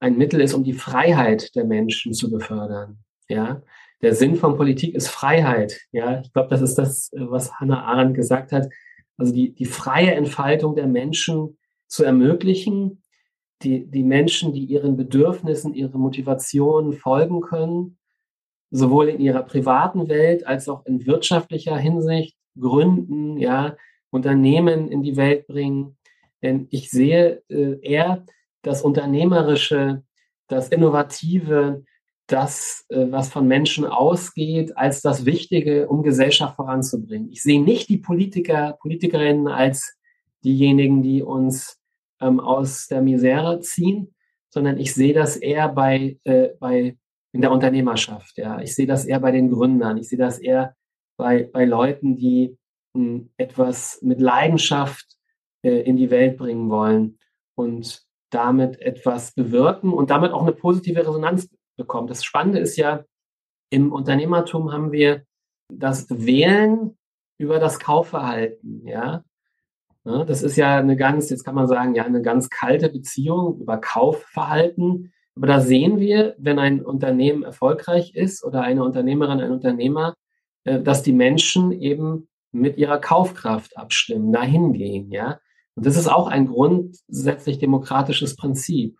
ein 0.00 0.18
Mittel 0.18 0.40
ist, 0.40 0.54
um 0.54 0.64
die 0.64 0.72
Freiheit 0.72 1.54
der 1.54 1.64
Menschen 1.64 2.12
zu 2.12 2.30
befördern. 2.30 2.98
Ja, 3.28 3.62
der 4.02 4.14
Sinn 4.14 4.36
von 4.36 4.56
Politik 4.56 4.94
ist 4.94 5.08
Freiheit. 5.08 5.80
Ja, 5.92 6.20
ich 6.20 6.32
glaube, 6.32 6.48
das 6.48 6.60
ist 6.60 6.76
das, 6.76 7.10
was 7.14 7.54
Hannah 7.60 7.84
Arendt 7.84 8.16
gesagt 8.16 8.50
hat. 8.52 8.68
Also 9.16 9.32
die, 9.32 9.54
die 9.54 9.66
freie 9.66 10.14
Entfaltung 10.14 10.74
der 10.74 10.86
Menschen 10.86 11.58
zu 11.86 12.04
ermöglichen 12.04 13.02
die, 13.62 13.86
die 13.86 14.02
Menschen, 14.02 14.52
die 14.52 14.64
ihren 14.64 14.96
Bedürfnissen, 14.96 15.74
ihre 15.74 15.98
Motivationen 15.98 16.92
folgen 16.92 17.40
können, 17.40 17.98
sowohl 18.70 19.08
in 19.08 19.20
ihrer 19.20 19.42
privaten 19.42 20.08
Welt 20.08 20.46
als 20.46 20.68
auch 20.68 20.84
in 20.86 21.06
wirtschaftlicher 21.06 21.76
Hinsicht 21.76 22.36
gründen, 22.58 23.38
ja, 23.38 23.76
Unternehmen 24.10 24.88
in 24.88 25.02
die 25.02 25.16
Welt 25.16 25.46
bringen. 25.46 25.96
Denn 26.42 26.66
ich 26.70 26.90
sehe 26.90 27.42
äh, 27.48 27.78
eher 27.80 28.24
das 28.62 28.82
Unternehmerische, 28.82 30.02
das 30.48 30.68
Innovative, 30.68 31.84
das, 32.26 32.84
äh, 32.88 33.06
was 33.10 33.30
von 33.30 33.46
Menschen 33.46 33.84
ausgeht, 33.84 34.76
als 34.76 35.00
das 35.00 35.24
Wichtige, 35.24 35.88
um 35.88 36.02
Gesellschaft 36.02 36.56
voranzubringen. 36.56 37.30
Ich 37.30 37.42
sehe 37.42 37.62
nicht 37.62 37.88
die 37.88 37.98
Politiker, 37.98 38.78
Politikerinnen 38.80 39.48
als 39.48 39.96
diejenigen, 40.44 41.02
die 41.02 41.22
uns 41.22 41.78
ähm, 42.20 42.40
aus 42.40 42.86
der 42.86 43.02
Misere 43.02 43.60
ziehen, 43.60 44.14
sondern 44.48 44.78
ich 44.78 44.94
sehe 44.94 45.14
das 45.14 45.36
eher 45.36 45.68
bei, 45.68 46.18
äh, 46.24 46.50
bei 46.58 46.96
in 47.32 47.40
der 47.40 47.50
Unternehmerschaft. 47.50 48.36
Ja, 48.36 48.60
ich 48.60 48.74
sehe 48.74 48.86
das 48.86 49.04
eher 49.04 49.20
bei 49.20 49.30
den 49.30 49.50
Gründern. 49.50 49.96
Ich 49.96 50.08
sehe 50.08 50.18
das 50.18 50.38
eher 50.38 50.76
bei, 51.16 51.48
bei 51.50 51.64
Leuten, 51.64 52.16
die 52.16 52.56
mh, 52.94 53.04
hm, 53.04 53.30
etwas 53.36 54.00
mit 54.02 54.20
Leidenschaft 54.20 55.16
äh, 55.62 55.80
in 55.80 55.96
die 55.96 56.10
Welt 56.10 56.36
bringen 56.36 56.70
wollen 56.70 57.18
und 57.54 58.02
damit 58.30 58.80
etwas 58.80 59.32
bewirken 59.32 59.92
und 59.92 60.10
damit 60.10 60.32
auch 60.32 60.42
eine 60.42 60.52
positive 60.52 61.00
Resonanz 61.00 61.48
bekommen. 61.76 62.08
Das 62.08 62.24
Spannende 62.24 62.58
ist 62.58 62.76
ja, 62.76 63.04
im 63.70 63.92
Unternehmertum 63.92 64.72
haben 64.72 64.92
wir 64.92 65.24
das 65.68 66.06
Wählen 66.10 66.98
über 67.38 67.58
das 67.58 67.78
Kaufverhalten. 67.80 68.86
Ja, 68.86 69.24
Ne, 70.04 70.24
das 70.26 70.42
ist 70.42 70.56
ja 70.56 70.78
eine 70.78 70.96
ganz, 70.96 71.30
jetzt 71.30 71.44
kann 71.44 71.54
man 71.54 71.68
sagen, 71.68 71.94
ja, 71.94 72.04
eine 72.04 72.22
ganz 72.22 72.50
kalte 72.50 72.88
Beziehung 72.88 73.60
über 73.60 73.78
Kaufverhalten. 73.78 75.12
Aber 75.36 75.46
da 75.46 75.60
sehen 75.60 76.00
wir, 76.00 76.34
wenn 76.38 76.58
ein 76.58 76.84
Unternehmen 76.84 77.44
erfolgreich 77.44 78.14
ist 78.14 78.44
oder 78.44 78.62
eine 78.62 78.84
Unternehmerin, 78.84 79.40
ein 79.40 79.52
Unternehmer, 79.52 80.14
äh, 80.64 80.80
dass 80.80 81.02
die 81.02 81.12
Menschen 81.12 81.70
eben 81.72 82.28
mit 82.50 82.78
ihrer 82.78 82.98
Kaufkraft 82.98 83.76
abstimmen, 83.76 84.32
dahin 84.32 84.72
gehen, 84.72 85.10
ja. 85.10 85.38
Und 85.74 85.86
das 85.86 85.96
ist 85.96 86.08
auch 86.08 86.26
ein 86.26 86.48
grundsätzlich 86.48 87.58
demokratisches 87.58 88.36
Prinzip. 88.36 88.98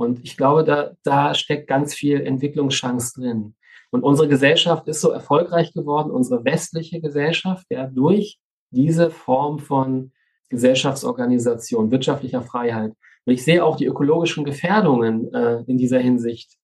Und 0.00 0.24
ich 0.24 0.38
glaube, 0.38 0.64
da, 0.64 0.92
da 1.02 1.34
steckt 1.34 1.68
ganz 1.68 1.92
viel 1.92 2.22
Entwicklungschance 2.22 3.20
drin. 3.20 3.54
Und 3.90 4.02
unsere 4.02 4.28
Gesellschaft 4.28 4.88
ist 4.88 5.02
so 5.02 5.10
erfolgreich 5.10 5.74
geworden, 5.74 6.10
unsere 6.10 6.42
westliche 6.42 7.02
Gesellschaft, 7.02 7.66
ja, 7.68 7.86
durch 7.86 8.40
diese 8.70 9.10
Form 9.10 9.58
von 9.58 10.12
Gesellschaftsorganisation, 10.48 11.90
wirtschaftlicher 11.90 12.40
Freiheit. 12.40 12.94
Und 13.26 13.34
ich 13.34 13.44
sehe 13.44 13.62
auch 13.62 13.76
die 13.76 13.84
ökologischen 13.84 14.42
Gefährdungen 14.46 15.34
äh, 15.34 15.64
in 15.66 15.76
dieser 15.76 15.98
Hinsicht 15.98 16.56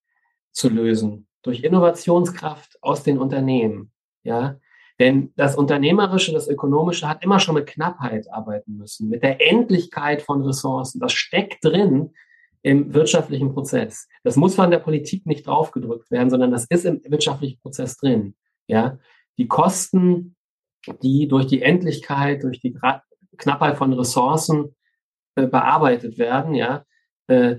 zu 0.53 0.71
lösen 0.71 1.29
durch 1.43 1.63
Innovationskraft 1.63 2.79
aus 2.81 3.03
den 3.03 3.19
Unternehmen. 3.19 3.93
Ja, 4.23 4.57
denn 4.99 5.35
das 5.37 5.57
Unternehmerische, 5.57 6.33
das 6.33 6.49
Ökonomische 6.49 7.07
hat 7.07 7.23
immer 7.23 7.39
schon 7.39 7.57
mit 7.57 7.67
Knappheit 7.67 8.33
arbeiten 8.33 8.79
müssen, 8.79 9.11
mit 9.11 9.23
der 9.23 9.47
Endlichkeit 9.47 10.23
von 10.23 10.41
Ressourcen. 10.43 11.01
Das 11.01 11.13
steckt 11.13 11.63
drin 11.63 12.15
im 12.67 12.93
wirtschaftlichen 12.95 13.55
Prozess. 13.55 14.09
Das 14.25 14.35
muss 14.35 14.57
von 14.57 14.73
der 14.73 14.81
Politik 14.81 15.25
nicht 15.25 15.47
draufgedrückt 15.47 16.11
werden, 16.11 16.31
sondern 16.31 16.51
das 16.51 16.65
ist 16.65 16.85
im 16.85 17.01
wirtschaftlichen 17.05 17.61
Prozess 17.61 17.97
drin. 17.97 18.35
Ja, 18.67 18.99
die 19.39 19.47
Kosten, 19.47 20.35
die 21.01 21.29
durch 21.29 21.47
die 21.47 21.63
Endlichkeit, 21.63 22.43
durch 22.43 22.59
die 22.59 22.77
Knappheit 23.37 23.77
von 23.77 23.93
Ressourcen 23.93 24.75
äh, 25.37 25.47
bearbeitet 25.47 26.19
werden, 26.19 26.57
ja, 26.57 26.85
äh, 27.29 27.59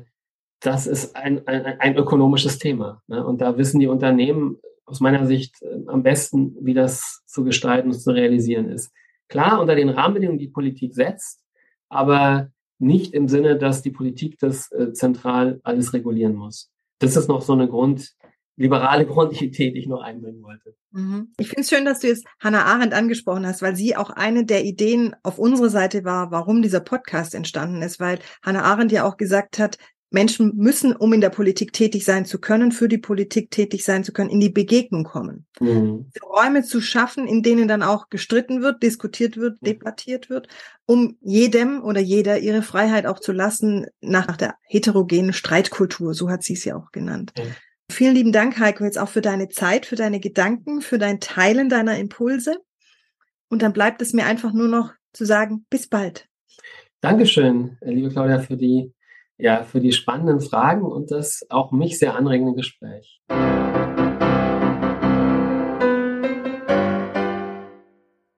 das 0.60 0.88
ist 0.88 1.16
ein, 1.16 1.48
ein, 1.48 1.80
ein 1.80 1.96
ökonomisches 1.96 2.60
Thema. 2.60 3.02
Ne? 3.08 3.26
Und 3.26 3.40
da 3.40 3.58
wissen 3.58 3.80
die 3.80 3.88
Unternehmen 3.88 4.58
aus 4.86 5.00
meiner 5.00 5.26
Sicht 5.26 5.62
äh, 5.62 5.88
am 5.88 6.04
besten, 6.04 6.58
wie 6.60 6.74
das 6.74 7.24
zu 7.28 7.46
gestalten 7.46 7.92
und 7.92 7.98
zu 7.98 8.12
realisieren 8.12 8.70
ist. 8.70 8.92
Klar, 9.30 9.62
unter 9.62 9.76
den 9.76 9.88
Rahmenbedingungen, 9.88 10.40
die 10.40 10.50
Politik 10.50 10.94
setzt, 10.94 11.46
aber 11.88 12.52
nicht 12.80 13.14
im 13.14 13.28
Sinne, 13.28 13.58
dass 13.58 13.82
die 13.82 13.92
Politik 13.92 14.38
das 14.40 14.72
äh, 14.72 14.94
zentral 14.94 15.60
alles 15.64 15.94
regulieren 15.94 16.36
muss. 16.36 16.70
Das 17.00 17.16
ist 17.16 17.28
noch 17.28 17.42
so 17.42 17.54
eine 17.54 17.68
Grund, 17.68 18.14
liberale 18.56 19.06
Grundidee, 19.08 19.72
die 19.72 19.80
ich 19.80 19.88
noch 19.88 20.02
einbringen 20.02 20.44
wollte. 20.44 20.76
Mhm. 20.92 21.34
Ich 21.40 21.48
finde 21.48 21.62
es 21.62 21.70
schön, 21.70 21.86
dass 21.86 22.00
du 22.00 22.08
jetzt 22.08 22.26
Hannah 22.40 22.66
Arendt 22.66 22.94
angesprochen 22.94 23.46
hast, 23.46 23.62
weil 23.62 23.76
sie 23.76 23.96
auch 23.96 24.10
eine 24.10 24.46
der 24.46 24.66
Ideen 24.66 25.16
auf 25.24 25.40
unserer 25.40 25.70
Seite 25.70 26.04
war, 26.04 26.32
warum 26.32 26.62
dieser 26.62 26.80
Podcast 26.82 27.36
entstanden 27.36 27.82
ist, 27.82 28.00
weil 28.00 28.20
Hannah 28.44 28.64
Arendt 28.64 28.92
ja 28.92 29.06
auch 29.06 29.18
gesagt 29.18 29.60
hat, 29.60 29.78
Menschen 30.10 30.56
müssen, 30.56 30.96
um 30.96 31.12
in 31.12 31.22
der 31.22 31.30
Politik 31.30 31.74
tätig 31.74 32.06
sein 32.06 32.26
zu 32.26 32.40
können, 32.40 32.72
für 32.72 32.88
die 32.88 32.98
Politik 32.98 33.52
tätig 33.52 33.84
sein 33.84 34.04
zu 34.04 34.14
können, 34.14 34.30
in 34.30 34.40
die 34.40 34.50
Begegnung 34.50 35.04
kommen. 35.04 35.46
Mhm. 35.60 36.12
Räume 36.24 36.64
zu 36.64 36.80
schaffen, 36.80 37.28
in 37.28 37.44
denen 37.44 37.68
dann 37.68 37.84
auch 37.84 38.10
gestritten 38.10 38.62
wird, 38.62 38.82
diskutiert 38.84 39.36
wird, 39.36 39.58
debattiert 39.62 40.30
wird, 40.30 40.48
um 40.86 41.18
jedem 41.22 41.84
oder 41.84 42.00
jeder 42.00 42.40
ihre 42.40 42.62
Freiheit 42.62 43.06
auch 43.06 43.20
zu 43.20 43.34
lassen 43.34 43.88
nach 44.00 44.38
der 44.38 44.56
heterogenen 44.64 45.34
Streitkultur. 45.34 46.14
So 46.14 46.30
hat 46.30 46.44
sie 46.44 46.54
es 46.54 46.64
ja 46.64 46.78
auch 46.78 46.92
genannt. 46.92 47.34
Mhm. 47.38 47.56
Vielen 47.92 48.16
lieben 48.16 48.32
Dank, 48.32 48.60
Heiko, 48.60 48.84
jetzt 48.84 49.00
auch 49.00 49.10
für 49.10 49.22
deine 49.22 49.50
Zeit, 49.50 49.86
für 49.86 49.96
deine 49.96 50.20
Gedanken, 50.20 50.82
für 50.82 50.98
dein 50.98 51.20
Teilen 51.20 51.70
deiner 51.70 51.98
Impulse. 51.98 52.58
Und 53.50 53.62
dann 53.62 53.74
bleibt 53.74 54.02
es 54.02 54.14
mir 54.14 54.26
einfach 54.26 54.54
nur 54.54 54.68
noch 54.68 54.94
zu 55.14 55.26
sagen, 55.26 55.66
bis 55.70 55.88
bald. 55.88 56.28
Dankeschön, 57.02 57.78
liebe 57.82 58.10
Claudia, 58.10 58.40
für 58.40 58.58
die, 58.58 58.92
ja, 59.38 59.64
für 59.64 59.80
die 59.80 59.92
spannenden 59.92 60.40
Fragen 60.40 60.84
und 60.84 61.12
das 61.12 61.46
auch 61.50 61.72
mich 61.72 62.00
sehr 62.00 62.16
anregende 62.16 62.54
Gespräch. 62.54 63.22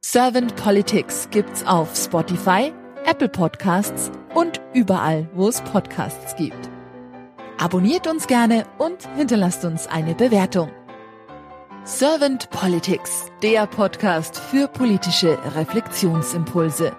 Servant 0.02 0.56
Politics 0.56 1.30
gibt's 1.30 1.66
auf 1.66 1.95
Spotify, 1.95 2.74
Apple 3.06 3.30
Podcasts 3.30 4.12
und 4.34 4.60
überall, 4.74 5.30
wo 5.36 5.47
es 5.47 5.62
Podcasts 5.62 6.36
gibt. 6.36 6.70
Abonniert 7.60 8.08
uns 8.08 8.26
gerne 8.26 8.64
und 8.78 9.08
hinterlasst 9.16 9.66
uns 9.66 9.86
eine 9.88 10.16
Bewertung. 10.16 10.72
Servant 11.84 12.50
Politics, 12.50 13.28
der 13.43 13.68
Podcast 13.68 14.39
für 14.39 14.68
politische 14.68 15.38
Reflexionsimpulse. 15.56 16.91